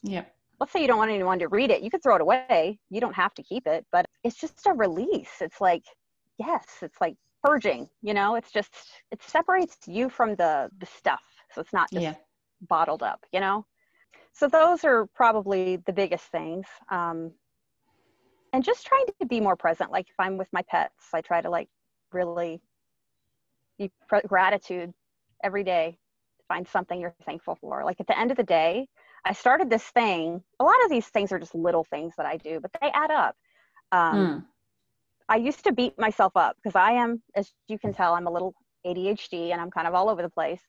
[0.05, 0.33] Yep.
[0.63, 2.79] Let's say you don't want anyone to read it, you could throw it away.
[2.89, 5.33] You don't have to keep it, but it's just a release.
[5.41, 5.83] It's like
[6.39, 8.75] yes it's like purging you know it's just
[9.11, 12.15] it separates you from the the stuff so it's not just yeah.
[12.69, 13.65] bottled up you know
[14.33, 17.33] so those are probably the biggest things um,
[18.53, 21.41] and just trying to be more present like if i'm with my pets i try
[21.41, 21.69] to like
[22.13, 22.61] really
[23.79, 23.91] be
[24.29, 24.93] gratitude
[25.43, 25.99] every day
[26.47, 28.87] find something you're thankful for like at the end of the day
[29.25, 32.37] i started this thing a lot of these things are just little things that i
[32.37, 33.37] do but they add up
[33.93, 34.45] um, mm.
[35.29, 38.31] I used to beat myself up because I am, as you can tell, I'm a
[38.31, 38.55] little
[38.87, 40.61] ADHD and I'm kind of all over the place.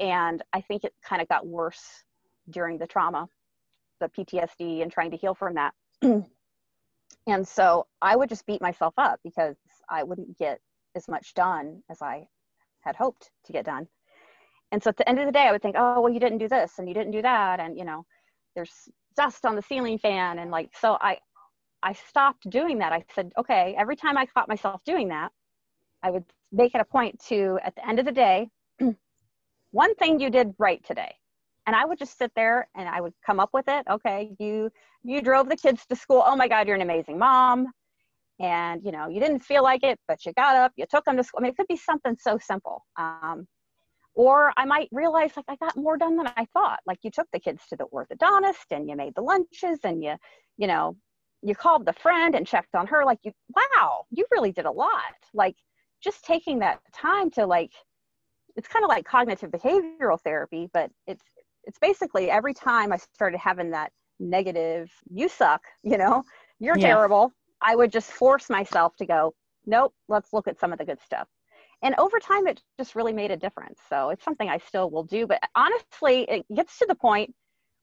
[0.00, 2.04] And I think it kind of got worse
[2.48, 3.28] during the trauma,
[4.00, 5.74] the PTSD, and trying to heal from that.
[7.26, 9.56] and so I would just beat myself up because
[9.90, 10.60] I wouldn't get
[10.94, 12.28] as much done as I
[12.80, 13.88] had hoped to get done.
[14.72, 16.38] And so at the end of the day, I would think, oh, well, you didn't
[16.38, 17.60] do this and you didn't do that.
[17.60, 18.04] And, you know,
[18.54, 20.38] there's dust on the ceiling fan.
[20.38, 21.18] And like, so I,
[21.82, 22.92] I stopped doing that.
[22.92, 25.30] I said, okay, every time I caught myself doing that,
[26.02, 28.48] I would make it a point to, at the end of the day,
[29.70, 31.14] one thing you did right today.
[31.66, 33.84] And I would just sit there and I would come up with it.
[33.90, 34.70] Okay, you
[35.04, 36.22] you drove the kids to school.
[36.24, 37.66] Oh my God, you're an amazing mom.
[38.40, 41.18] And you know, you didn't feel like it, but you got up, you took them
[41.18, 41.40] to school.
[41.40, 42.86] I mean, it could be something so simple.
[42.96, 43.46] Um,
[44.18, 46.80] or I might realize like I got more done than I thought.
[46.86, 50.16] Like you took the kids to the orthodontist and you made the lunches and you,
[50.56, 50.96] you know,
[51.42, 54.70] you called the friend and checked on her like you wow you really did a
[54.70, 55.54] lot like
[56.02, 57.70] just taking that time to like
[58.56, 61.24] it's kind of like cognitive behavioral therapy but it's
[61.64, 66.22] it's basically every time i started having that negative you suck you know
[66.58, 66.88] you're yeah.
[66.88, 69.32] terrible i would just force myself to go
[69.66, 71.28] nope let's look at some of the good stuff
[71.82, 73.80] and over time it just really made a difference.
[73.88, 75.26] So it's something i still will do.
[75.26, 77.34] But honestly it gets to the point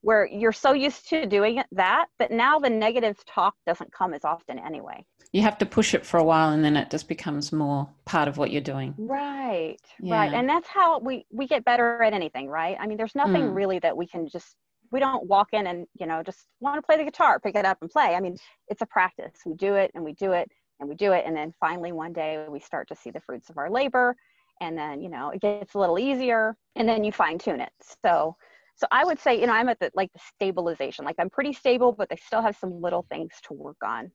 [0.01, 4.13] where you're so used to doing it, that but now the negative talk doesn't come
[4.13, 5.03] as often anyway.
[5.31, 8.27] You have to push it for a while and then it just becomes more part
[8.27, 8.93] of what you're doing.
[8.97, 10.15] Right yeah.
[10.15, 12.77] right and that's how we we get better at anything right?
[12.79, 13.55] I mean there's nothing mm.
[13.55, 14.55] really that we can just
[14.91, 17.65] we don't walk in and you know just want to play the guitar pick it
[17.65, 18.15] up and play.
[18.15, 18.37] I mean
[18.67, 19.33] it's a practice.
[19.45, 22.13] We do it and we do it and we do it and then finally one
[22.13, 24.15] day we start to see the fruits of our labor
[24.61, 27.71] and then you know it gets a little easier and then you fine tune it.
[28.01, 28.35] So
[28.75, 31.05] so i would say you know i'm at the like the stabilization.
[31.05, 34.11] Like i'm pretty stable but they still have some little things to work on.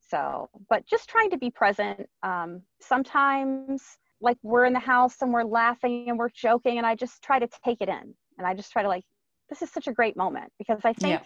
[0.00, 3.82] So but just trying to be present um, sometimes
[4.20, 7.40] like we're in the house and we're laughing and we're joking and i just try
[7.40, 9.02] to take it in and i just try to like
[9.48, 11.20] this is such a great moment because i think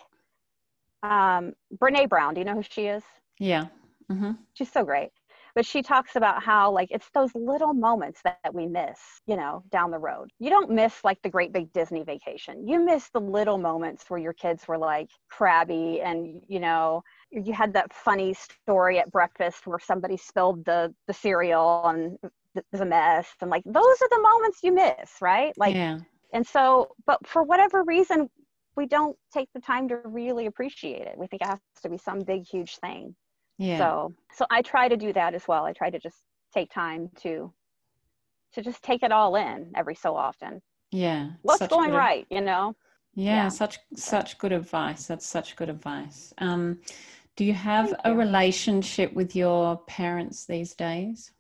[1.05, 1.37] yeah.
[1.37, 3.03] um, brene brown do you know who she is?
[3.39, 3.67] Yeah
[4.11, 4.33] mm-hmm.
[4.55, 5.11] she's so great.
[5.55, 9.37] But she talks about how like it's those little moments that, that we miss you
[9.37, 10.31] know down the road.
[10.39, 12.69] You don't miss like the great big disney vacation.
[12.69, 17.55] You miss the little moments where your kids were like crabby and you know you
[17.55, 22.19] had that funny story at breakfast where somebody spilled the the cereal and
[22.55, 23.27] it was a mess.
[23.41, 25.55] And like those are the moments you miss right?
[25.57, 26.01] Like yeah.
[26.35, 28.29] and so but for whatever reason
[28.77, 31.15] we don't take the time to really appreciate it.
[31.17, 33.17] We think it has to be some big huge thing
[33.59, 33.79] yeah.
[33.79, 35.65] So so i try to do that as well.
[35.65, 36.17] I try to just
[36.55, 37.53] take time to
[38.55, 40.63] to just take it all in every so often.
[40.91, 42.75] Yeah what's going right you know?
[43.15, 45.07] Yeah, yeah, such such good advice.
[45.07, 46.35] That's such good advice.
[46.39, 46.81] Um
[47.37, 48.19] do you have Thank a you.
[48.19, 51.33] relationship with your parents these days?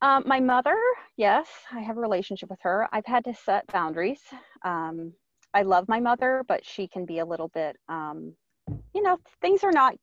[0.00, 0.76] Um, my mother,
[1.16, 2.88] yes, I have a relationship with her.
[2.92, 4.20] I've had to set boundaries.
[4.62, 5.12] Um,
[5.54, 8.34] I love my mother, but she can be a little bit, um,
[8.94, 9.94] you know, things are not,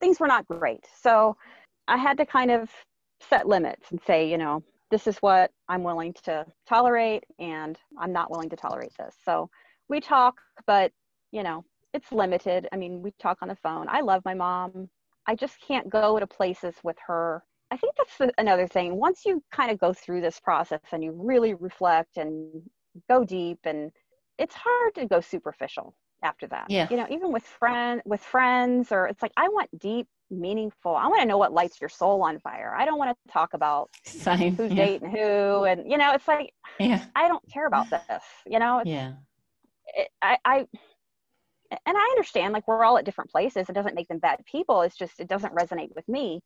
[0.00, 0.86] things were not great.
[1.00, 1.36] So
[1.88, 2.70] I had to kind of
[3.20, 8.12] set limits and say, you know, this is what I'm willing to tolerate, and I'm
[8.12, 9.14] not willing to tolerate this.
[9.24, 9.48] So
[9.88, 10.92] we talk, but
[11.32, 12.68] you know, it's limited.
[12.72, 13.86] I mean, we talk on the phone.
[13.88, 14.88] I love my mom.
[15.26, 18.96] I just can't go to places with her I think that's another thing.
[18.96, 22.62] Once you kind of go through this process and you really reflect and
[23.08, 23.92] go deep, and
[24.38, 26.66] it's hard to go superficial after that.
[26.68, 26.86] Yeah.
[26.90, 30.94] You know, even with friend with friends, or it's like I want deep, meaningful.
[30.94, 32.74] I want to know what lights your soul on fire.
[32.76, 34.56] I don't want to talk about Same.
[34.56, 34.84] who's yeah.
[34.86, 37.04] dating who, and you know, it's like yeah.
[37.14, 38.22] I don't care about this.
[38.46, 38.82] You know.
[38.84, 39.12] yeah.
[39.94, 40.66] It, I, I
[41.70, 43.68] and I understand like we're all at different places.
[43.68, 44.82] It doesn't make them bad people.
[44.82, 46.40] It's just it doesn't resonate with me.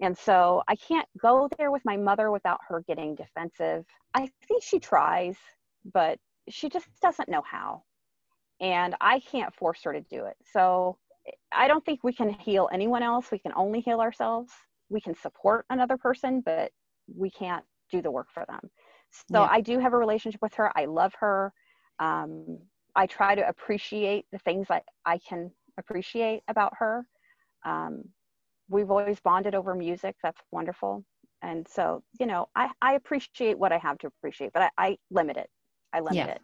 [0.00, 3.84] And so I can't go there with my mother without her getting defensive.
[4.14, 5.36] I think she tries,
[5.92, 6.18] but
[6.48, 7.84] she just doesn't know how.
[8.62, 10.36] And I can't force her to do it.
[10.52, 10.96] So
[11.52, 13.30] I don't think we can heal anyone else.
[13.30, 14.52] We can only heal ourselves.
[14.88, 16.70] We can support another person, but
[17.14, 18.60] we can't do the work for them.
[19.10, 19.48] So yeah.
[19.50, 20.70] I do have a relationship with her.
[20.76, 21.52] I love her.
[21.98, 22.58] Um,
[22.94, 27.04] I try to appreciate the things that I can appreciate about her.
[27.64, 28.04] Um,
[28.68, 30.16] we've always bonded over music.
[30.22, 31.04] That's wonderful.
[31.42, 34.96] And so, you know, I, I appreciate what I have to appreciate, but I, I
[35.10, 35.50] limit it.
[35.92, 36.26] I limit yeah.
[36.26, 36.40] it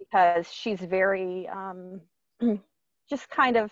[0.00, 2.00] because she's very, um,
[3.08, 3.70] just kind of,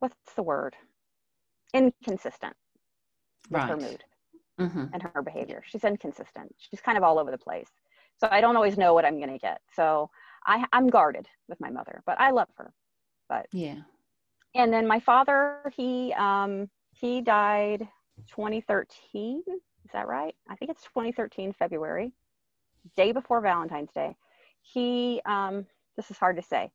[0.00, 0.76] what's the word?
[1.72, 2.54] Inconsistent
[3.50, 3.70] with right.
[3.70, 4.04] her mood
[4.60, 4.84] mm-hmm.
[4.92, 5.62] and her behavior.
[5.64, 6.54] She's inconsistent.
[6.58, 7.70] She's kind of all over the place.
[8.18, 9.60] So I don't always know what I'm going to get.
[9.74, 10.10] So
[10.46, 12.72] I, I'm guarded with my mother, but I love her.
[13.28, 13.80] But yeah,
[14.56, 17.86] and then my father he um he died
[18.28, 22.12] 2013 is that right i think it's 2013 february
[22.96, 24.14] day before valentine's day
[24.62, 25.66] he um
[25.96, 26.70] this is hard to say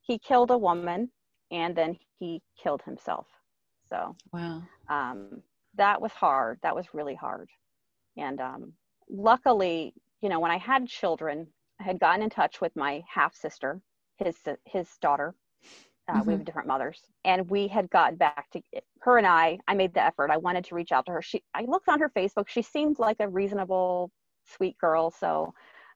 [0.00, 1.10] he killed a woman
[1.50, 3.26] and then he killed himself
[3.88, 5.42] so wow um
[5.74, 7.48] that was hard that was really hard
[8.16, 8.72] and um
[9.08, 11.46] luckily you know when i had children
[11.80, 13.80] i had gotten in touch with my half sister
[14.18, 15.34] his his daughter
[16.08, 16.26] uh, mm-hmm.
[16.26, 18.60] We have different mothers, and we had gotten back to
[19.00, 19.58] her and I.
[19.68, 20.30] I made the effort.
[20.30, 21.22] I wanted to reach out to her.
[21.22, 22.48] She, I looked on her Facebook.
[22.48, 24.10] She seemed like a reasonable,
[24.44, 25.10] sweet girl.
[25.10, 25.54] So,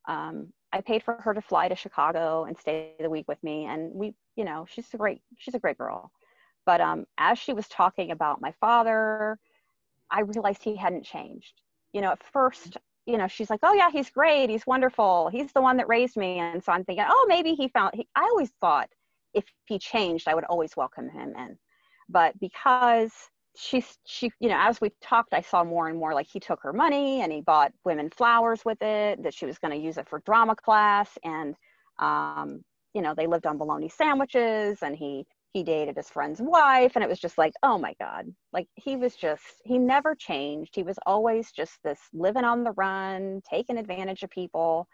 [0.09, 3.67] um, I paid for her to fly to Chicago and stay the week with me.
[3.67, 6.11] And we, you know, she's a great, she's a great girl.
[6.67, 9.39] But um, as she was talking about my father,
[10.11, 11.61] I realized he hadn't changed.
[11.93, 12.77] You know, at first,
[13.07, 14.51] you know, she's like, "Oh yeah, he's great.
[14.51, 15.29] He's wonderful.
[15.31, 18.09] He's the one that raised me." And so I'm thinking, "Oh, maybe he found." He,
[18.15, 18.89] I always thought
[19.33, 21.57] if he changed, I would always welcome him in.
[22.09, 23.13] But because
[23.57, 26.61] she's she you know as we talked i saw more and more like he took
[26.63, 29.97] her money and he bought women flowers with it that she was going to use
[29.99, 31.55] it for drama class and
[31.99, 32.63] um,
[32.95, 37.03] you know they lived on bologna sandwiches and he he dated his friend's wife and
[37.03, 38.27] it was just like oh my god.
[38.53, 40.75] Like he was just he never changed.
[40.75, 44.87] He was always just this living on the run taking advantage of people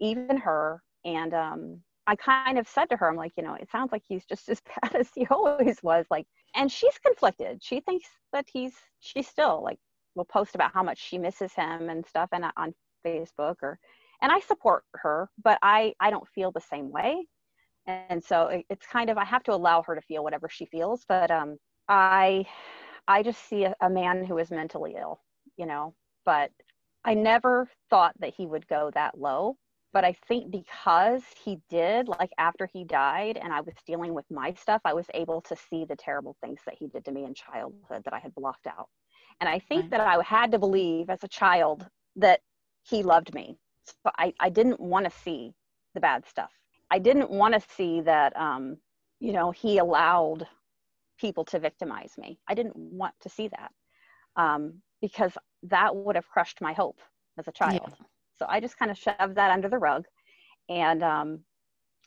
[0.00, 0.82] even her.
[1.04, 4.02] And um I kind of said to her, I'm like, you know, it sounds like
[4.08, 6.06] he's just as bad as he always was.
[6.10, 7.62] Like, and she's conflicted.
[7.62, 9.78] She thinks that he's, she's still like,
[10.14, 12.74] will post about how much she misses him and stuff and uh, on
[13.06, 13.78] Facebook or,
[14.20, 17.26] and I support her, but I, I don't feel the same way.
[17.86, 20.66] And so it, it's kind of, I have to allow her to feel whatever she
[20.66, 21.04] feels.
[21.08, 21.56] But um,
[21.88, 22.46] I,
[23.06, 25.20] I just see a, a man who is mentally ill,
[25.56, 25.94] you know,
[26.26, 26.50] but
[27.04, 29.56] I never thought that he would go that low
[29.92, 34.26] but I think because he did, like after he died and I was dealing with
[34.30, 37.24] my stuff, I was able to see the terrible things that he did to me
[37.24, 38.88] in childhood that I had blocked out.
[39.40, 39.90] And I think right.
[39.92, 41.86] that I had to believe as a child
[42.16, 42.40] that
[42.82, 43.58] he loved me.
[43.84, 45.54] So I, I didn't want to see
[45.94, 46.50] the bad stuff.
[46.90, 48.76] I didn't want to see that, um,
[49.20, 50.46] you know, he allowed
[51.18, 52.38] people to victimize me.
[52.48, 53.72] I didn't want to see that
[54.36, 55.32] um, because
[55.64, 57.00] that would have crushed my hope
[57.38, 57.94] as a child.
[57.98, 58.06] Yeah.
[58.38, 60.04] So I just kind of shoved that under the rug
[60.68, 61.40] and um,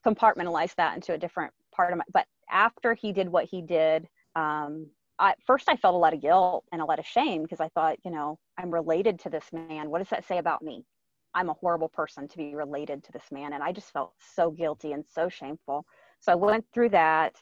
[0.05, 2.05] compartmentalized that into a different part of my.
[2.13, 4.87] But after he did what he did, um,
[5.19, 7.69] I, first I felt a lot of guilt and a lot of shame because I
[7.69, 9.89] thought, you know, I'm related to this man.
[9.89, 10.85] What does that say about me?
[11.33, 13.53] I'm a horrible person to be related to this man.
[13.53, 15.85] And I just felt so guilty and so shameful.
[16.19, 17.35] So I went through that.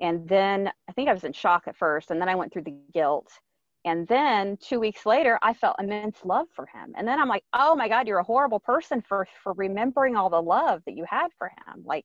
[0.00, 2.10] And then I think I was in shock at first.
[2.10, 3.30] And then I went through the guilt.
[3.84, 6.92] And then two weeks later, I felt immense love for him.
[6.96, 10.28] And then I'm like, oh my God, you're a horrible person for, for remembering all
[10.28, 11.82] the love that you had for him.
[11.84, 12.04] Like,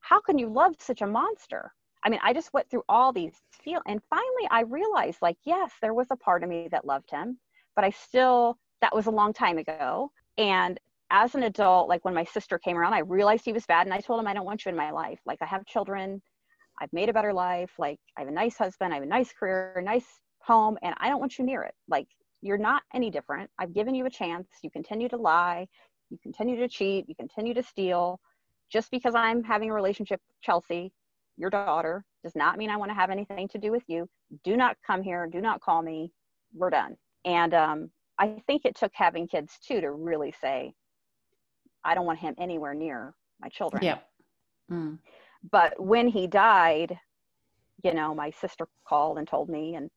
[0.00, 1.72] how can you love such a monster?
[2.02, 5.72] I mean, I just went through all these feel and finally I realized like, yes,
[5.82, 7.38] there was a part of me that loved him,
[7.76, 10.10] but I still that was a long time ago.
[10.38, 13.86] And as an adult, like when my sister came around, I realized he was bad
[13.86, 15.18] and I told him I don't want you in my life.
[15.26, 16.22] Like I have children,
[16.80, 19.32] I've made a better life, like I have a nice husband, I have a nice
[19.32, 20.06] career, a nice
[20.40, 21.74] home, and I don't want you near it.
[21.88, 22.08] Like
[22.42, 23.50] you're not any different.
[23.58, 24.48] I've given you a chance.
[24.62, 25.68] You continue to lie,
[26.10, 28.20] you continue to cheat, you continue to steal.
[28.70, 30.92] Just because I'm having a relationship with Chelsea
[31.40, 34.08] your daughter does not mean I want to have anything to do with you.
[34.44, 35.26] Do not come here.
[35.26, 36.12] Do not call me.
[36.54, 36.96] We're done.
[37.24, 40.74] And um, I think it took having kids too to really say,
[41.82, 43.82] I don't want him anywhere near my children.
[43.82, 43.98] Yeah.
[44.70, 44.98] Mm.
[45.50, 46.98] But when he died,
[47.82, 49.90] you know, my sister called and told me, and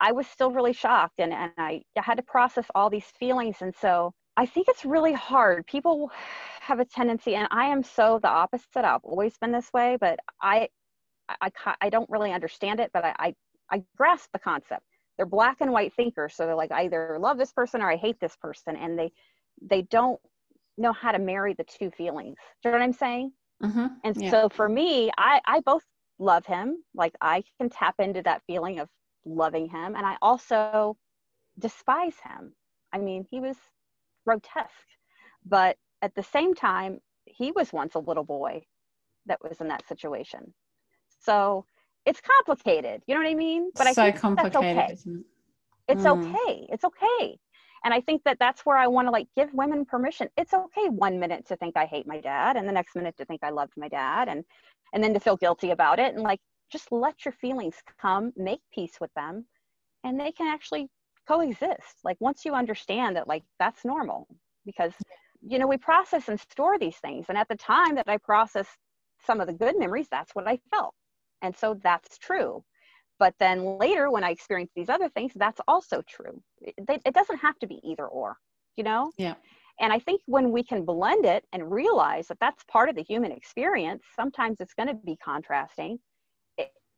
[0.00, 3.56] I was still really shocked and, and I, I had to process all these feelings.
[3.60, 5.66] And so I think it's really hard.
[5.66, 6.10] People
[6.60, 8.84] have a tendency, and I am so the opposite.
[8.84, 10.68] I've always been this way, but I
[11.40, 13.34] I, I don't really understand it, but I, I,
[13.70, 14.82] I grasp the concept.
[15.16, 16.34] They're black and white thinkers.
[16.34, 18.76] So they're like, I either love this person or I hate this person.
[18.76, 19.12] And they,
[19.60, 20.20] they don't
[20.76, 22.36] know how to marry the two feelings.
[22.62, 23.32] Do you know what I'm saying?
[23.62, 23.86] Mm-hmm.
[24.04, 24.30] And yeah.
[24.30, 25.82] so for me, I, I both
[26.18, 26.82] love him.
[26.94, 28.88] Like I can tap into that feeling of
[29.24, 29.96] loving him.
[29.96, 30.96] And I also
[31.58, 32.52] despise him.
[32.92, 33.56] I mean, he was
[34.26, 34.72] grotesque,
[35.44, 38.62] but at the same time, he was once a little boy
[39.26, 40.54] that was in that situation.
[41.20, 41.66] So
[42.06, 43.02] it's complicated.
[43.06, 43.70] You know what I mean?
[43.74, 44.76] But so I think complicated.
[44.76, 45.18] That's okay.
[45.18, 45.24] It?
[45.88, 46.34] It's mm.
[46.34, 46.66] okay.
[46.70, 47.38] It's okay.
[47.84, 50.28] And I think that that's where I want to like give women permission.
[50.36, 53.24] It's okay one minute to think I hate my dad and the next minute to
[53.24, 54.44] think I loved my dad and
[54.92, 56.40] and then to feel guilty about it and like
[56.70, 59.46] just let your feelings come, make peace with them
[60.04, 60.88] and they can actually
[61.26, 61.98] coexist.
[62.04, 64.26] Like once you understand that like that's normal
[64.64, 64.92] because
[65.42, 68.76] you know we process and store these things and at the time that I processed
[69.24, 70.94] some of the good memories that's what I felt
[71.42, 72.64] and so that's true.
[73.18, 76.40] But then later, when I experience these other things, that's also true.
[76.60, 78.36] It, it doesn't have to be either or,
[78.76, 79.10] you know?
[79.18, 79.34] Yeah.
[79.80, 83.02] And I think when we can blend it and realize that that's part of the
[83.02, 85.98] human experience, sometimes it's going to be contrasting.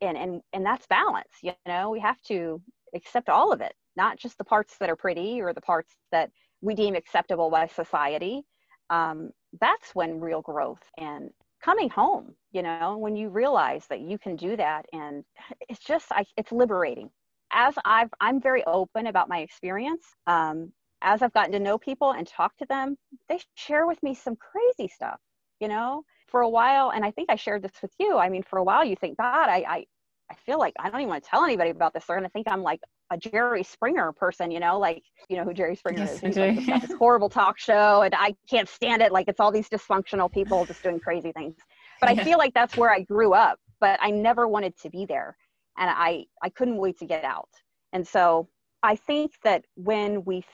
[0.01, 1.91] And, and, and that's balance, you know?
[1.91, 2.61] We have to
[2.95, 6.31] accept all of it, not just the parts that are pretty or the parts that
[6.61, 8.43] we deem acceptable by society.
[8.91, 9.31] Um,
[9.61, 11.31] that's when real growth and
[11.63, 15.25] coming home you know when you realize that you can do that and
[15.69, 17.11] it's just I, it's liberating
[17.53, 20.73] as i've i'm very open about my experience um,
[21.03, 22.97] as i've gotten to know people and talk to them
[23.29, 25.19] they share with me some crazy stuff
[25.61, 28.43] you know for a while and i think i shared this with you i mean
[28.43, 29.87] for a while you think god i i,
[30.31, 32.33] I feel like i don't even want to tell anybody about this they're going to
[32.33, 36.05] think i'm like a Jerry Springer person, you know, like you know who Jerry Springer
[36.05, 36.21] yes, is.
[36.21, 39.13] He's like this horrible talk show, and I can't stand it.
[39.13, 41.57] Like it's all these dysfunctional people just doing crazy things.
[42.01, 42.23] But yeah.
[42.23, 43.59] I feel like that's where I grew up.
[43.81, 45.37] But I never wanted to be there,
[45.77, 47.49] and I I couldn't wait to get out.
[47.93, 48.49] And so
[48.83, 50.45] I think that when we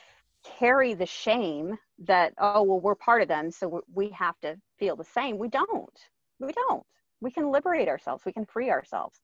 [0.58, 4.96] carry the shame that oh well we're part of them, so we have to feel
[4.96, 5.38] the same.
[5.38, 5.98] We don't.
[6.40, 6.84] We don't.
[7.20, 8.24] We can liberate ourselves.
[8.24, 9.20] We can free ourselves.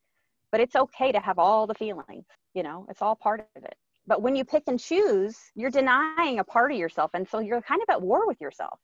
[0.50, 3.74] But it's okay to have all the feelings you know it's all part of it
[4.06, 7.62] but when you pick and choose you're denying a part of yourself and so you're
[7.62, 8.78] kind of at war with yourself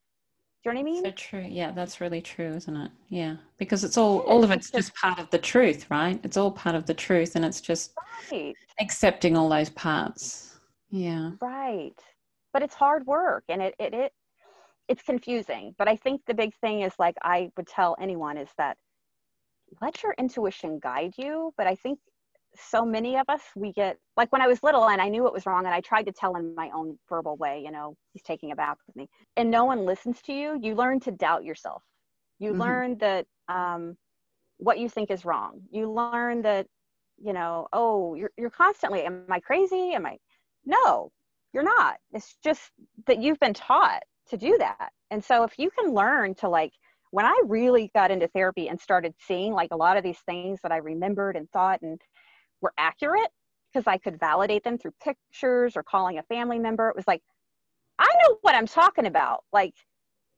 [0.63, 3.37] do you know what i mean so true yeah that's really true isn't it yeah
[3.59, 6.75] because it's all all of it's just part of the truth right it's all part
[6.75, 7.93] of the truth and it's just
[8.33, 8.55] right.
[8.81, 10.59] accepting all those parts
[10.91, 11.99] yeah right
[12.53, 14.13] but it's hard work and it, it it
[14.89, 18.49] it's confusing but i think the big thing is like i would tell anyone is
[18.59, 18.77] that
[19.81, 21.99] let your intuition guide you but i think
[22.57, 25.33] so many of us we get like when i was little and i knew it
[25.33, 28.23] was wrong and i tried to tell in my own verbal way you know he's
[28.23, 31.45] taking a bath with me and no one listens to you you learn to doubt
[31.45, 31.83] yourself.
[32.39, 32.61] You mm-hmm.
[32.61, 33.97] learn that um,
[34.59, 35.61] what you think is wrong.
[35.71, 36.67] You learn that
[37.23, 39.93] you know oh you're, you're constantly am i crazy?
[39.93, 40.19] Am i
[40.65, 41.11] no
[41.55, 41.97] you're not.
[42.13, 42.71] It's just
[43.07, 46.73] that you've been taught to do that and so if you can learn to like
[47.11, 50.61] when i really got into therapy and started seeing like a lot of these things
[50.63, 52.01] that i remembered and thought and
[52.61, 53.31] were accurate
[53.73, 56.89] because I could validate them through pictures or calling a family member.
[56.89, 57.23] It was like,
[57.99, 59.45] I know what I'm talking about.
[59.53, 59.75] Like,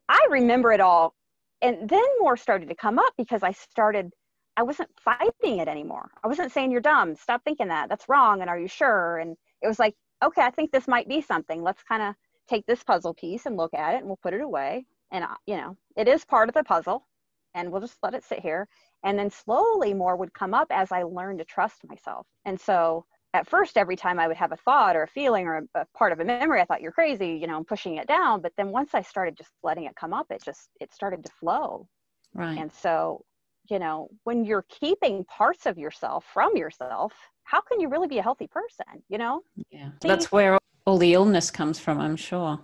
[0.09, 1.14] I remember it all.
[1.62, 4.11] And then more started to come up because I started,
[4.57, 6.11] I wasn't fighting it anymore.
[6.24, 7.16] I wasn't saying, You're dumb.
[7.16, 7.88] Stop thinking that.
[7.88, 8.41] That's wrong.
[8.41, 9.18] And are you sure?
[9.18, 11.62] And it was like, Okay, I think this might be something.
[11.62, 12.14] Let's kind of
[12.51, 14.84] take this puzzle piece and look at it and we'll put it away.
[15.12, 17.07] And, you know, it is part of the puzzle
[17.55, 18.68] and we'll just let it sit here.
[19.05, 22.26] And then slowly more would come up as I learned to trust myself.
[22.44, 25.59] And so at first, every time I would have a thought or a feeling or
[25.59, 28.09] a, a part of a memory, I thought you're crazy, you know, I'm pushing it
[28.09, 28.40] down.
[28.42, 31.30] But then once I started just letting it come up, it just, it started to
[31.32, 31.86] flow.
[32.34, 32.59] Right.
[32.59, 33.24] And so,
[33.68, 37.12] you know, when you're keeping parts of yourself from yourself,
[37.44, 38.86] how can you really be a healthy person?
[39.09, 39.42] You know?
[39.70, 39.90] Yeah.
[40.01, 40.59] That's where
[40.91, 42.59] all the illness comes from, I'm sure.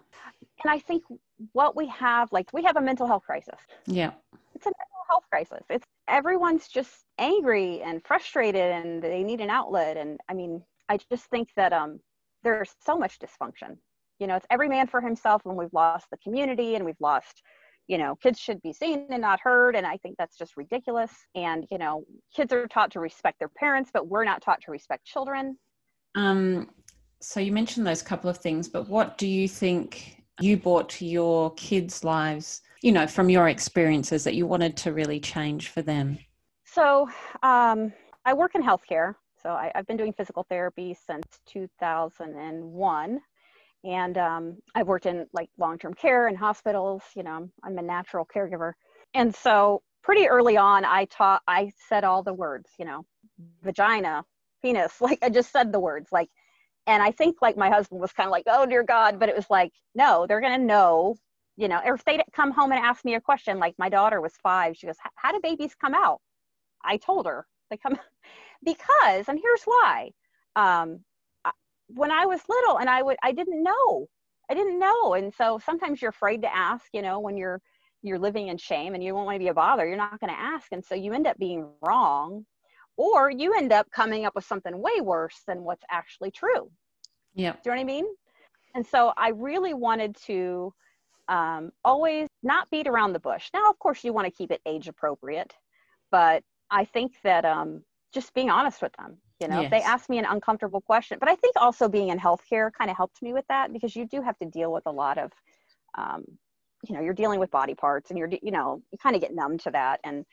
[0.64, 1.04] And I think
[1.52, 3.60] what we have, like, we have a mental health crisis.
[3.86, 4.10] Yeah.
[4.52, 5.64] It's a mental health crisis.
[5.70, 9.96] It's everyone's just angry and frustrated and they need an outlet.
[9.96, 12.00] And I mean, I just think that um,
[12.42, 13.76] there's so much dysfunction.
[14.18, 17.42] You know, it's every man for himself when we've lost the community and we've lost
[17.86, 21.12] you know kids should be seen and not heard and i think that's just ridiculous
[21.36, 22.04] and you know
[22.34, 25.56] kids are taught to respect their parents but we're not taught to respect children
[26.16, 26.68] um,
[27.20, 31.06] so you mentioned those couple of things but what do you think you brought to
[31.06, 35.82] your kids lives you know from your experiences that you wanted to really change for
[35.82, 36.18] them
[36.64, 37.08] so
[37.42, 37.92] um,
[38.24, 43.20] i work in healthcare so I, have been doing physical therapy since 2001
[43.86, 47.02] and um, I've worked in like long-term care and hospitals.
[47.14, 48.72] You know, I'm, I'm a natural caregiver,
[49.14, 51.42] and so pretty early on, I taught.
[51.46, 52.70] I said all the words.
[52.78, 53.06] You know,
[53.62, 54.24] vagina,
[54.62, 54.94] penis.
[55.00, 56.08] Like I just said the words.
[56.10, 56.28] Like,
[56.86, 59.36] and I think like my husband was kind of like, oh dear God, but it
[59.36, 61.16] was like, no, they're gonna know.
[61.58, 64.20] You know, or if they come home and ask me a question, like my daughter
[64.20, 66.20] was five, she goes, "How do babies come out?"
[66.84, 67.98] I told her they come
[68.64, 70.10] because, and here's why.
[70.54, 71.00] Um,
[71.88, 74.06] when I was little and I would I didn't know.
[74.50, 75.14] I didn't know.
[75.14, 77.60] And so sometimes you're afraid to ask, you know, when you're
[78.02, 80.32] you're living in shame and you don't want to be a bother, you're not going
[80.32, 80.68] to ask.
[80.70, 82.44] And so you end up being wrong
[82.96, 86.70] or you end up coming up with something way worse than what's actually true.
[87.34, 87.52] Yeah.
[87.52, 88.06] Do you know what I mean?
[88.74, 90.72] And so I really wanted to
[91.28, 93.48] um, always not beat around the bush.
[93.52, 95.52] Now, of course, you want to keep it age appropriate,
[96.10, 97.82] but I think that um,
[98.12, 99.70] just being honest with them you know yes.
[99.70, 102.96] they asked me an uncomfortable question but i think also being in healthcare kind of
[102.96, 105.32] helped me with that because you do have to deal with a lot of
[105.98, 106.24] um,
[106.86, 109.34] you know you're dealing with body parts and you're you know you kind of get
[109.34, 110.24] numb to that and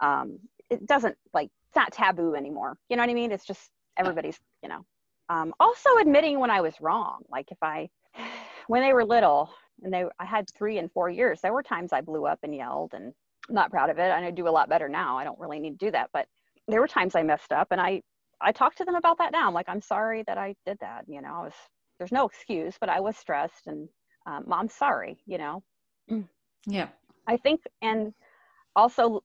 [0.00, 0.38] um,
[0.70, 2.76] it doesn't like it's not taboo anymore.
[2.88, 3.32] You know what i mean?
[3.32, 4.84] It's just everybody's you know.
[5.30, 7.22] Um, also admitting when i was wrong.
[7.30, 7.88] Like if i
[8.66, 9.50] when they were little
[9.82, 12.54] and they i had three and four years there were times i blew up and
[12.54, 13.12] yelled and
[13.48, 14.10] I'm not proud of it.
[14.10, 15.18] And i do a lot better now.
[15.18, 16.10] I don't really need to do that.
[16.12, 16.26] But
[16.66, 18.02] there were times i messed up and i
[18.40, 19.46] I talk to them about that now.
[19.46, 21.04] I'm like, I'm sorry that I did that.
[21.08, 21.54] You know, I was,
[21.98, 23.88] there's no excuse, but I was stressed and
[24.26, 25.62] um, I'm sorry, you know?
[26.66, 26.88] Yeah.
[27.26, 28.12] I think, and
[28.76, 29.22] also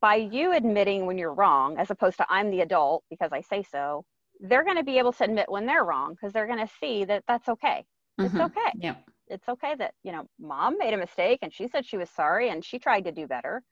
[0.00, 3.62] by you admitting when you're wrong, as opposed to I'm the adult because I say
[3.62, 4.04] so,
[4.40, 7.04] they're going to be able to admit when they're wrong because they're going to see
[7.04, 7.84] that that's okay.
[8.18, 8.42] It's mm-hmm.
[8.42, 8.72] okay.
[8.78, 8.96] Yeah.
[9.28, 12.50] It's okay that, you know, mom made a mistake and she said she was sorry
[12.50, 13.62] and she tried to do better.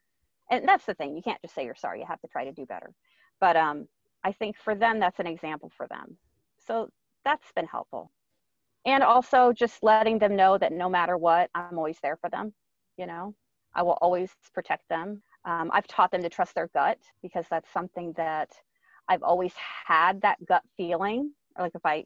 [0.51, 1.15] And that's the thing.
[1.15, 1.99] You can't just say you're sorry.
[1.99, 2.93] You have to try to do better.
[3.39, 3.87] But um,
[4.23, 6.17] I think for them, that's an example for them.
[6.65, 6.89] So
[7.25, 8.11] that's been helpful.
[8.85, 12.53] And also just letting them know that no matter what, I'm always there for them.
[12.97, 13.35] You know,
[13.75, 15.21] I will always protect them.
[15.47, 18.51] Um, I've taught them to trust their gut because that's something that
[19.07, 21.31] I've always had that gut feeling.
[21.57, 22.03] Or like if I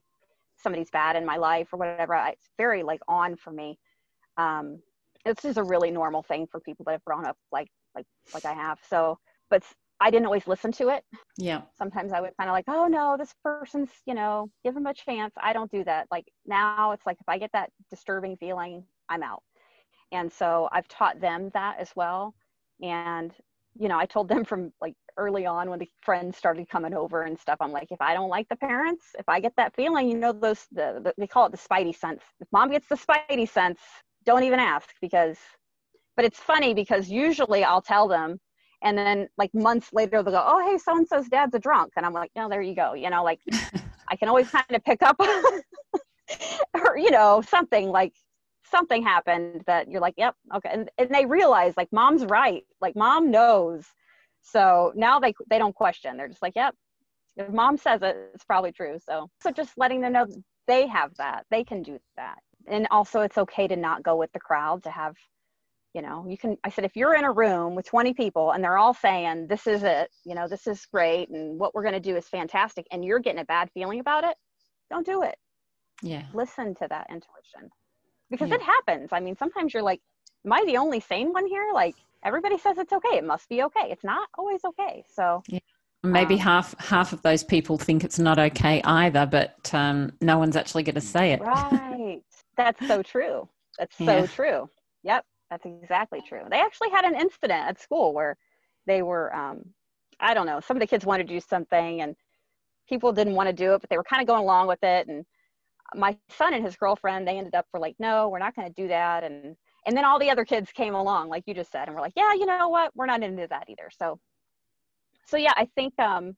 [0.56, 3.80] somebody's bad in my life or whatever, it's very like on for me.
[4.38, 4.80] Um,
[5.26, 8.46] this is a really normal thing for people that have grown up like like like
[8.46, 8.78] I have.
[8.88, 9.18] So,
[9.50, 9.64] but
[10.00, 11.04] I didn't always listen to it.
[11.38, 11.62] Yeah.
[11.76, 14.94] Sometimes I would kind of like, oh no, this person's, you know, give them a
[14.94, 15.34] chance.
[15.42, 16.08] I don't do that.
[16.12, 19.42] Like now it's like if I get that disturbing feeling, I'm out.
[20.12, 22.36] And so I've taught them that as well.
[22.82, 23.34] And,
[23.78, 27.24] you know, I told them from like early on when the friends started coming over
[27.24, 30.10] and stuff, I'm like, if I don't like the parents, if I get that feeling,
[30.10, 32.22] you know, those, the, the they call it the spidey sense.
[32.40, 33.80] If mom gets the spidey sense,
[34.26, 35.38] don't even ask because,
[36.16, 38.40] but it's funny because usually I'll tell them,
[38.82, 41.94] and then like months later they'll go oh hey so and so's dad's a drunk
[41.98, 43.40] and i'm like no there you go you know like
[44.08, 45.20] i can always kind of pick up
[46.74, 48.14] or you know something like
[48.72, 50.70] something happened that you're like yep okay.
[50.72, 52.64] And, and they realize like mom's right.
[52.80, 53.86] Like mom knows.
[54.42, 56.18] So now they they don't question.
[56.18, 56.76] They're just like yep
[57.38, 58.98] if mom says it it's probably true.
[59.04, 60.28] So so just letting them know
[60.68, 61.46] they have that.
[61.52, 62.40] They can do that.
[62.68, 65.16] And also it's okay to not go with the crowd to have
[65.94, 68.64] you know you can i said if you're in a room with 20 people and
[68.64, 71.94] they're all saying this is it you know this is great and what we're going
[71.94, 74.38] to do is fantastic and you're getting a bad feeling about it
[74.92, 75.36] don't do it.
[76.04, 76.26] Yeah.
[76.34, 77.70] Listen to that intuition
[78.32, 78.56] because yeah.
[78.56, 80.02] it happens i mean sometimes you're like
[80.46, 83.62] am i the only sane one here like everybody says it's okay it must be
[83.62, 85.60] okay it's not always okay so yeah.
[86.04, 90.40] maybe um, half half of those people think it's not okay either but um, no
[90.40, 92.22] one's actually going to say it right
[92.58, 93.48] That's so true.
[93.80, 94.22] That's yeah.
[94.22, 94.70] so true.
[95.04, 96.42] Yep, that's exactly true.
[96.50, 98.38] They actually had an incident at school where
[98.86, 99.66] they were, um,
[100.20, 102.16] I don't know, some of the kids wanted to do something and
[102.88, 105.08] people didn't want to do it, but they were kind of going along with it.
[105.08, 105.26] And
[105.96, 108.82] my son and his girlfriend, they ended up for like, no, we're not going to
[108.82, 109.24] do that.
[109.24, 112.02] And and then all the other kids came along, like you just said, and we're
[112.02, 113.90] like, yeah, you know what, we're not into that either.
[113.98, 114.20] So,
[115.26, 116.36] so yeah, I think um,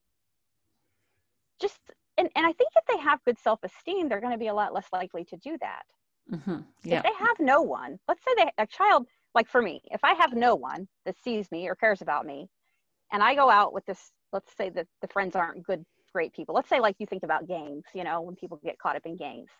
[1.60, 1.78] just
[2.16, 4.54] and, and I think if they have good self esteem, they're going to be a
[4.54, 5.82] lot less likely to do that.
[6.32, 6.58] Mm-hmm.
[6.84, 6.98] Yeah.
[6.98, 10.14] If they have no one, let's say they, a child, like for me, if I
[10.14, 12.48] have no one that sees me or cares about me,
[13.12, 15.84] and I go out with this, let's say that the friends aren't good,
[16.14, 16.54] great people.
[16.54, 19.16] Let's say, like you think about gangs, you know, when people get caught up in
[19.16, 19.50] gangs.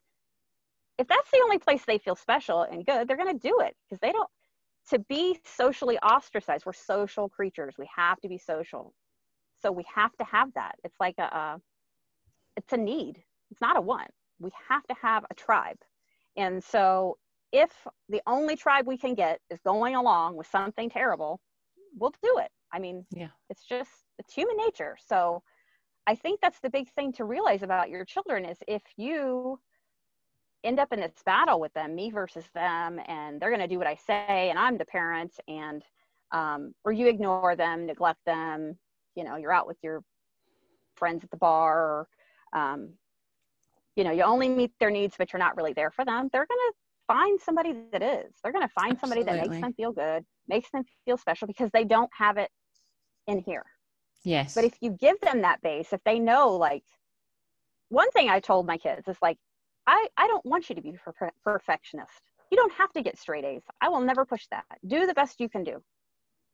[0.97, 3.75] If that's the only place they feel special and good, they're going to do it
[3.85, 4.31] because they don't,
[4.91, 7.75] to be socially ostracized, we're social creatures.
[7.79, 8.95] We have to be social.
[9.61, 10.77] So we have to have that.
[10.85, 11.61] It's like a, a
[12.57, 13.23] it's a need.
[13.51, 14.11] It's not a want.
[14.39, 15.79] We have to have a tribe.
[16.37, 17.17] And so
[17.53, 17.71] if
[18.09, 21.41] the only tribe we can get is going along with something terrible,
[21.97, 22.51] we'll do it.
[22.73, 23.29] I mean, yeah.
[23.51, 24.97] it's just it's human nature.
[25.05, 25.43] So
[26.07, 29.59] I think that's the big thing to realize about your children is if you
[30.63, 33.79] end up in this battle with them, me versus them, and they're going to do
[33.79, 35.83] what I say, and I'm the parent, and
[36.33, 38.77] um, or you ignore them, neglect them,
[39.15, 40.03] you know, you're out with your
[40.97, 42.07] friends at the bar,
[42.55, 42.95] or um,
[43.97, 46.47] you know you only meet their needs but you're not really there for them they're
[46.47, 46.73] going to
[47.07, 49.23] find somebody that is they're going to find Absolutely.
[49.23, 52.51] somebody that makes them feel good makes them feel special because they don't have it
[53.27, 53.65] in here
[54.25, 56.85] yes but if you give them that base if they know like
[57.89, 59.39] one thing i told my kids is like
[59.87, 63.45] i i don't want you to be per- perfectionist you don't have to get straight
[63.45, 65.83] a's i will never push that do the best you can do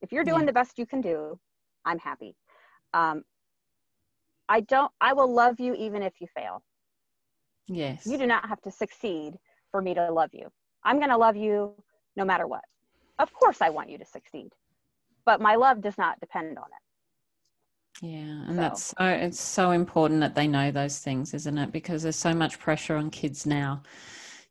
[0.02, 0.46] if you're doing yeah.
[0.46, 1.38] the best you can do
[1.84, 2.34] i'm happy
[2.92, 3.22] um,
[4.50, 6.62] I don't, I will love you even if you fail.
[7.68, 8.04] Yes.
[8.04, 9.34] You do not have to succeed
[9.70, 10.48] for me to love you.
[10.82, 11.72] I'm going to love you
[12.16, 12.64] no matter what.
[13.20, 14.48] Of course, I want you to succeed,
[15.24, 16.89] but my love does not depend on it.
[18.02, 18.54] Yeah, and so.
[18.56, 21.72] that's so it's so important that they know those things, isn't it?
[21.72, 23.82] Because there's so much pressure on kids now,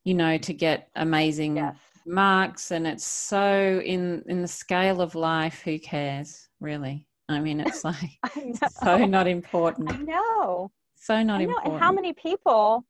[0.03, 1.77] you know, to get amazing yes.
[2.05, 5.61] marks, and it's so in in the scale of life.
[5.63, 7.07] Who cares, really?
[7.27, 8.19] I mean, it's like
[8.83, 9.91] so not important.
[9.91, 10.71] I know.
[10.95, 11.51] So not I know.
[11.51, 11.73] important.
[11.73, 12.85] And how many people,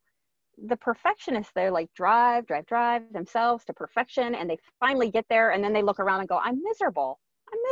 [0.66, 5.52] the perfectionists, they're like drive, drive, drive themselves to perfection, and they finally get there,
[5.52, 7.18] and then they look around and go, "I'm miserable.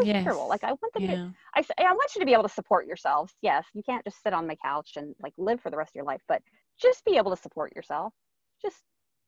[0.01, 0.49] I'm miserable.
[0.49, 1.15] Like I want them yeah.
[1.15, 1.35] to.
[1.55, 3.33] I say, I want you to be able to support yourselves.
[3.43, 5.97] Yes, you can't just sit on the couch and like live for the rest of
[5.97, 6.43] your life, but
[6.81, 8.13] just be able to support yourself.
[8.63, 8.83] Just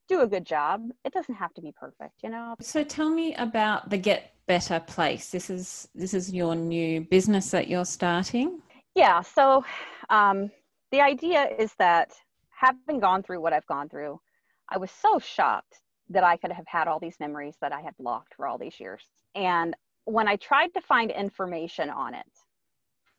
[0.09, 0.83] do a good job.
[1.05, 2.57] It doesn't have to be perfect, you know.
[2.61, 5.31] So tell me about the Get Better Place.
[5.31, 8.61] This is this is your new business that you're starting.
[8.95, 9.23] Yeah.
[9.23, 9.65] So
[10.11, 10.51] um,
[10.91, 12.13] the idea is that
[12.51, 14.21] having gone through what I've gone through,
[14.69, 17.95] I was so shocked that I could have had all these memories that I had
[17.99, 19.03] blocked for all these years.
[19.35, 19.77] And
[20.11, 22.27] when I tried to find information on it,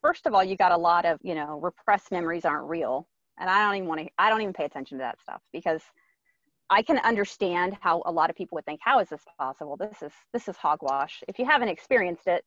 [0.02, 3.08] first of all, you got a lot of, you know, repressed memories aren't real.
[3.40, 5.82] And I don't even want to, I don't even pay attention to that stuff because
[6.70, 9.76] I can understand how a lot of people would think, how is this possible?
[9.76, 11.22] This is this is hogwash.
[11.28, 12.46] If you haven't experienced it,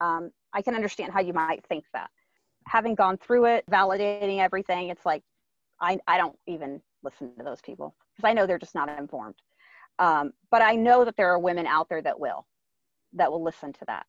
[0.00, 2.10] um, I can understand how you might think that.
[2.66, 5.22] Having gone through it, validating everything, it's like
[5.80, 9.36] I, I don't even listen to those people because I know they're just not informed.
[9.98, 12.46] Um, but I know that there are women out there that will,
[13.16, 14.06] that will listen to that.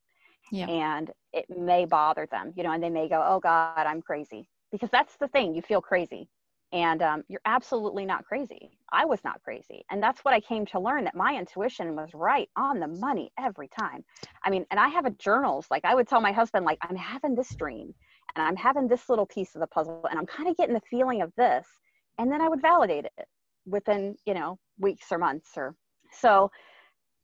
[0.52, 0.68] Yeah.
[0.68, 4.48] And it may bother them, you know, and they may go, oh God, I'm crazy.
[4.72, 6.30] Because that's the thing, you feel crazy
[6.74, 10.66] and um, you're absolutely not crazy i was not crazy and that's what i came
[10.66, 14.04] to learn that my intuition was right on the money every time
[14.44, 16.96] i mean and i have a journals like i would tell my husband like i'm
[16.96, 17.94] having this dream
[18.36, 20.82] and i'm having this little piece of the puzzle and i'm kind of getting the
[20.90, 21.66] feeling of this
[22.18, 23.28] and then i would validate it
[23.66, 25.74] within you know weeks or months or
[26.12, 26.52] so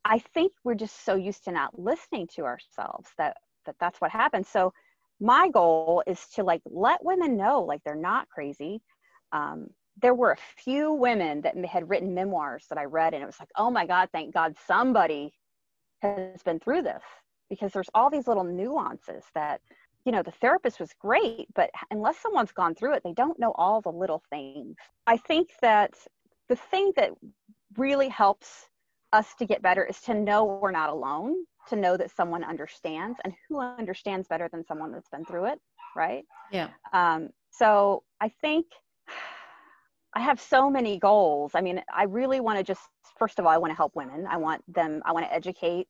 [0.05, 4.11] i think we're just so used to not listening to ourselves that that that's what
[4.11, 4.47] happens.
[4.47, 4.73] So
[5.19, 8.81] my goal is to like let women know like they're not crazy.
[9.31, 9.67] Um,
[10.01, 13.39] there were a few women that had written memoirs that I read, and it was
[13.39, 15.33] like, oh my God, thank God somebody
[16.01, 17.03] has been through this.
[17.49, 19.61] Because there's all these little nuances that,
[20.05, 23.51] you know, the therapist was great, but unless someone's gone through it, they don't know
[23.55, 24.75] all the little things.
[25.05, 25.93] I think that
[26.49, 27.11] the thing that
[27.77, 28.67] really helps
[29.13, 31.35] us to get better is to know we're not alone,
[31.69, 35.59] to know that someone understands, and who understands better than someone that's been through it,
[35.95, 36.23] right?
[36.51, 36.69] Yeah.
[36.91, 38.65] Um, so I think
[40.15, 41.51] I have so many goals.
[41.55, 42.81] I mean, I really want to just,
[43.17, 44.27] first of all, I want to help women.
[44.27, 45.87] I want them, I want to educate,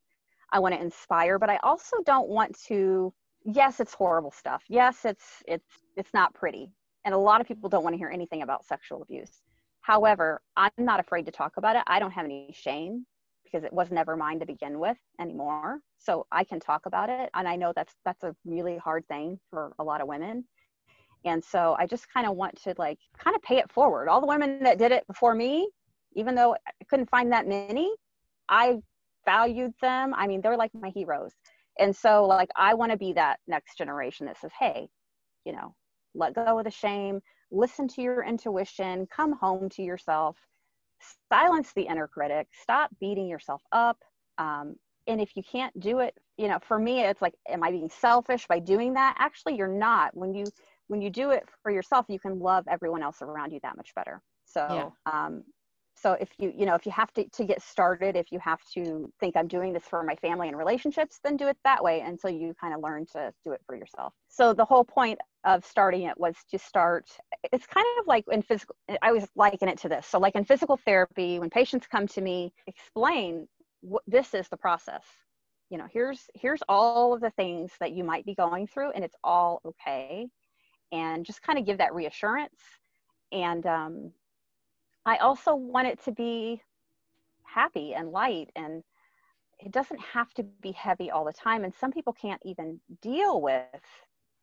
[0.51, 3.13] I want to inspire, but I also don't want to,
[3.43, 4.63] yes, it's horrible stuff.
[4.69, 5.67] Yes, it's, it's,
[5.97, 6.69] it's not pretty.
[7.05, 9.41] And a lot of people don't want to hear anything about sexual abuse.
[9.81, 11.83] However, I'm not afraid to talk about it.
[11.87, 13.05] I don't have any shame
[13.53, 15.79] because it was never mine to begin with anymore.
[15.99, 17.29] So I can talk about it.
[17.35, 20.45] And I know that's that's a really hard thing for a lot of women.
[21.25, 24.09] And so I just kind of want to like kind of pay it forward.
[24.09, 25.69] All the women that did it before me,
[26.15, 27.93] even though I couldn't find that many,
[28.49, 28.79] I
[29.25, 30.13] valued them.
[30.15, 31.31] I mean, they're like my heroes.
[31.79, 34.89] And so like I want to be that next generation that says, "Hey,
[35.45, 35.75] you know,
[36.15, 37.21] let go of the shame,
[37.51, 40.37] listen to your intuition, come home to yourself,
[41.31, 43.97] silence the inner critic, stop beating yourself up.
[44.37, 44.75] Um,
[45.07, 47.89] and if you can't do it, you know, for me, it's like, am I being
[47.89, 49.15] selfish by doing that?
[49.19, 50.15] Actually, you're not.
[50.15, 50.45] When you
[50.87, 53.93] when you do it for yourself, you can love everyone else around you that much
[53.95, 54.21] better.
[54.45, 54.89] So, yeah.
[55.11, 55.43] um,
[55.95, 58.59] so if you you know if you have to to get started, if you have
[58.73, 62.01] to think I'm doing this for my family and relationships, then do it that way
[62.01, 64.13] until you kind of learn to do it for yourself.
[64.27, 67.05] So the whole point of starting it was to start
[67.51, 70.07] it's kind of like in physical i always liken it to this.
[70.07, 73.47] So like in physical therapy when patients come to me explain
[73.81, 75.03] what this is the process.
[75.69, 79.03] You know here's here's all of the things that you might be going through and
[79.03, 80.27] it's all okay.
[80.91, 82.61] And just kind of give that reassurance
[83.31, 84.11] and um,
[85.05, 86.61] i also want it to be
[87.43, 88.83] happy and light and
[89.59, 93.41] it doesn't have to be heavy all the time and some people can't even deal
[93.41, 93.63] with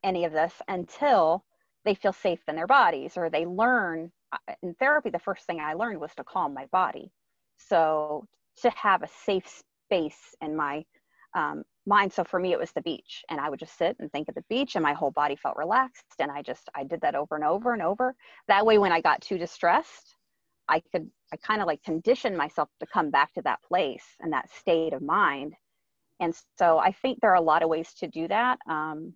[0.03, 1.43] any of this until
[1.85, 5.59] they feel safe in their bodies or they learn uh, in therapy the first thing
[5.59, 7.11] i learned was to calm my body.
[7.57, 8.25] So
[8.61, 10.83] to have a safe space in my
[11.35, 12.11] um, mind.
[12.11, 14.35] So for me it was the beach and i would just sit and think of
[14.35, 17.35] the beach and my whole body felt relaxed and i just i did that over
[17.35, 18.15] and over and over.
[18.47, 20.15] That way when i got too distressed
[20.71, 24.33] i could i kind of like condition myself to come back to that place and
[24.33, 25.53] that state of mind.
[26.19, 29.13] And so i think there are a lot of ways to do that um,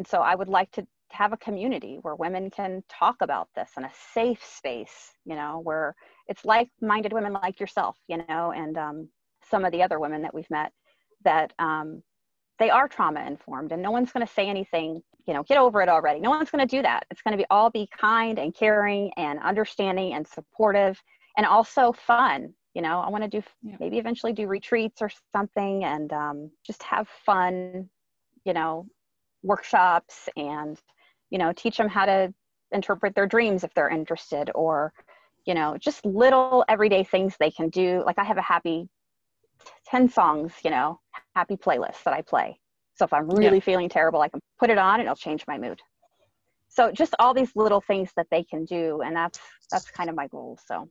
[0.00, 3.70] and so I would like to have a community where women can talk about this
[3.76, 5.94] in a safe space, you know, where
[6.26, 9.08] it's like minded women like yourself, you know, and um,
[9.50, 10.72] some of the other women that we've met
[11.24, 12.02] that um,
[12.58, 15.80] they are trauma informed and no one's going to say anything, you know, get over
[15.80, 16.18] it already.
[16.18, 17.04] No one's going to do that.
[17.08, 21.00] It's going to be all be kind and caring and understanding and supportive
[21.36, 22.52] and also fun.
[22.74, 23.76] You know, I want to do yeah.
[23.78, 27.88] maybe eventually do retreats or something and um, just have fun,
[28.44, 28.86] you know,
[29.44, 30.80] workshops and
[31.30, 32.34] you know teach them how to
[32.72, 34.92] interpret their dreams if they're interested or
[35.46, 38.86] you know just little everyday things they can do like i have a happy
[39.86, 41.00] 10 songs you know
[41.34, 42.59] happy playlist that i play
[43.00, 43.68] so if i'm really yeah.
[43.70, 45.80] feeling terrible i can put it on and it'll change my mood
[46.68, 49.40] so just all these little things that they can do and that's
[49.72, 50.88] that's kind of my goal so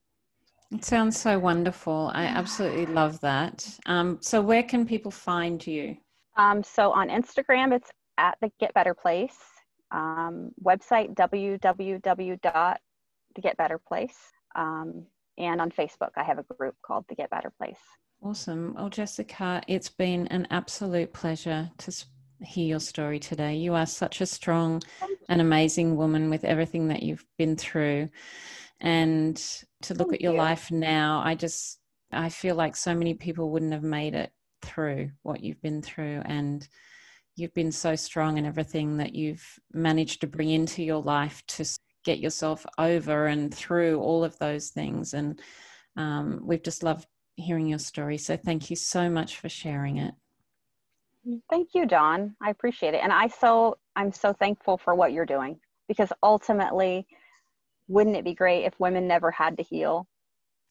[0.71, 5.95] it sounds so wonderful i absolutely love that um, so where can people find you
[6.37, 9.37] um, so on instagram it's at the Get Better Place.
[9.91, 14.15] Um, website www.thegetbetterplace.
[14.55, 15.05] Um,
[15.37, 17.79] and on Facebook, I have a group called The Get Better Place.
[18.21, 18.73] Awesome.
[18.75, 22.05] Well, Jessica, it's been an absolute pleasure to
[22.41, 23.55] hear your story today.
[23.55, 24.81] You are such a strong
[25.29, 28.09] and amazing woman with everything that you've been through.
[28.81, 29.37] And
[29.83, 30.37] to look Thank at your you.
[30.37, 31.79] life now, I just,
[32.11, 34.31] I feel like so many people wouldn't have made it
[34.61, 36.21] through what you've been through.
[36.25, 36.67] And
[37.37, 41.65] you've been so strong in everything that you've managed to bring into your life to
[42.03, 45.13] get yourself over and through all of those things.
[45.13, 45.39] And
[45.95, 47.05] um, we've just loved
[47.39, 48.17] hearing your story.
[48.17, 50.13] So thank you so much for sharing it.
[51.49, 52.35] Thank you, Dawn.
[52.41, 53.01] I appreciate it.
[53.03, 57.07] And I so I'm so thankful for what you're doing because ultimately,
[57.87, 60.07] wouldn't it be great if women never had to heal?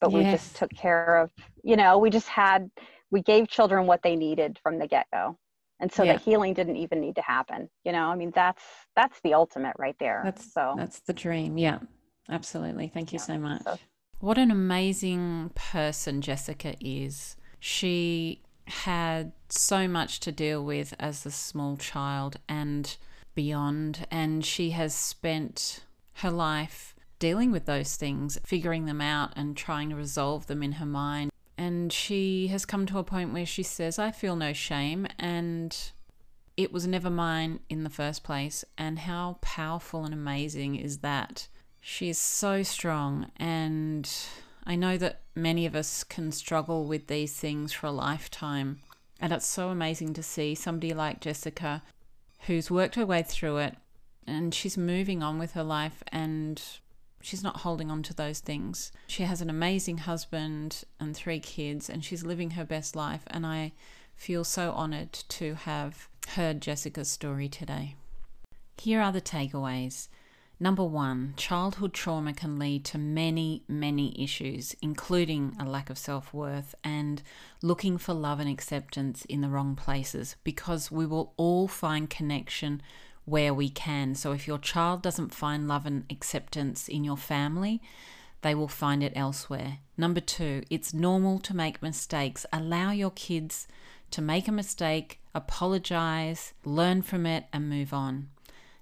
[0.01, 0.17] But yes.
[0.17, 1.31] we just took care of,
[1.63, 2.69] you know, we just had
[3.11, 5.37] we gave children what they needed from the get-go
[5.79, 6.13] and so yeah.
[6.13, 8.63] that healing didn't even need to happen you know i mean that's
[8.95, 11.79] that's the ultimate right there that's so that's the dream yeah
[12.29, 13.25] absolutely thank you yeah.
[13.25, 13.77] so much so,
[14.19, 21.31] what an amazing person jessica is she had so much to deal with as a
[21.31, 22.97] small child and
[23.33, 25.83] beyond and she has spent
[26.15, 30.73] her life dealing with those things figuring them out and trying to resolve them in
[30.73, 34.53] her mind and she has come to a point where she says, I feel no
[34.53, 35.77] shame, and
[36.55, 38.63] it was never mine in the first place.
[38.77, 41.49] And how powerful and amazing is that?
[41.81, 44.09] She is so strong, and
[44.65, 48.81] I know that many of us can struggle with these things for a lifetime.
[49.19, 51.83] And it's so amazing to see somebody like Jessica
[52.47, 53.75] who's worked her way through it
[54.25, 56.61] and she's moving on with her life and
[57.21, 58.91] She's not holding on to those things.
[59.07, 63.23] She has an amazing husband and three kids, and she's living her best life.
[63.27, 63.73] And I
[64.15, 67.95] feel so honored to have heard Jessica's story today.
[68.77, 70.07] Here are the takeaways
[70.61, 76.33] Number one, childhood trauma can lead to many, many issues, including a lack of self
[76.33, 77.23] worth and
[77.61, 82.81] looking for love and acceptance in the wrong places, because we will all find connection
[83.23, 84.15] where we can.
[84.15, 87.81] So if your child doesn't find love and acceptance in your family,
[88.41, 89.79] they will find it elsewhere.
[89.97, 92.45] Number two, it's normal to make mistakes.
[92.51, 93.65] Allow your kids
[94.11, 98.29] to make a mistake, apologize, learn from it, and move on.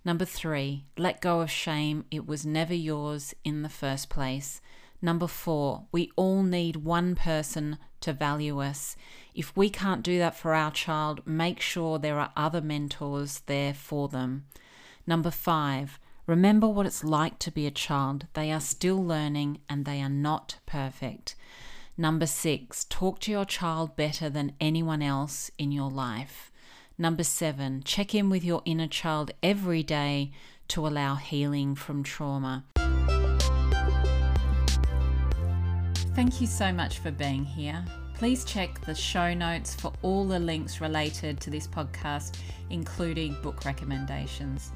[0.07, 2.05] Number three, let go of shame.
[2.09, 4.61] It was never yours in the first place.
[5.01, 8.95] Number four, we all need one person to value us.
[9.35, 13.73] If we can't do that for our child, make sure there are other mentors there
[13.73, 14.45] for them.
[15.05, 18.27] Number five, remember what it's like to be a child.
[18.33, 21.35] They are still learning and they are not perfect.
[21.97, 26.49] Number six, talk to your child better than anyone else in your life.
[26.99, 30.31] Number seven, check in with your inner child every day
[30.69, 32.63] to allow healing from trauma.
[36.15, 37.85] Thank you so much for being here.
[38.15, 42.39] Please check the show notes for all the links related to this podcast,
[42.71, 44.71] including book recommendations.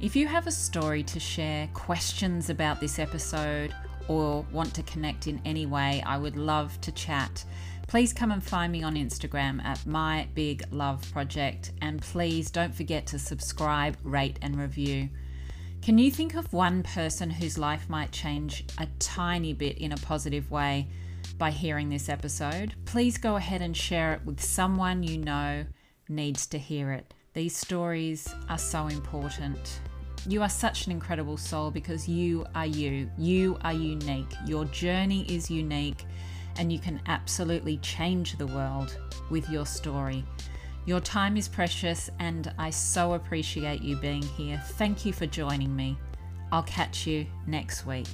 [0.00, 3.72] If you have a story to share, questions about this episode,
[4.08, 7.44] or want to connect in any way, I would love to chat
[7.92, 11.72] please come and find me on Instagram at My Big Love Project.
[11.82, 15.10] And please don't forget to subscribe, rate, and review.
[15.82, 19.98] Can you think of one person whose life might change a tiny bit in a
[19.98, 20.88] positive way
[21.36, 22.72] by hearing this episode?
[22.86, 25.66] Please go ahead and share it with someone you know
[26.08, 27.12] needs to hear it.
[27.34, 29.80] These stories are so important.
[30.26, 33.10] You are such an incredible soul because you are you.
[33.18, 34.32] You are unique.
[34.46, 36.06] Your journey is unique
[36.56, 38.98] and you can absolutely change the world
[39.30, 40.24] with your story.
[40.84, 44.60] Your time is precious, and I so appreciate you being here.
[44.72, 45.96] Thank you for joining me.
[46.50, 48.08] I'll catch you next week.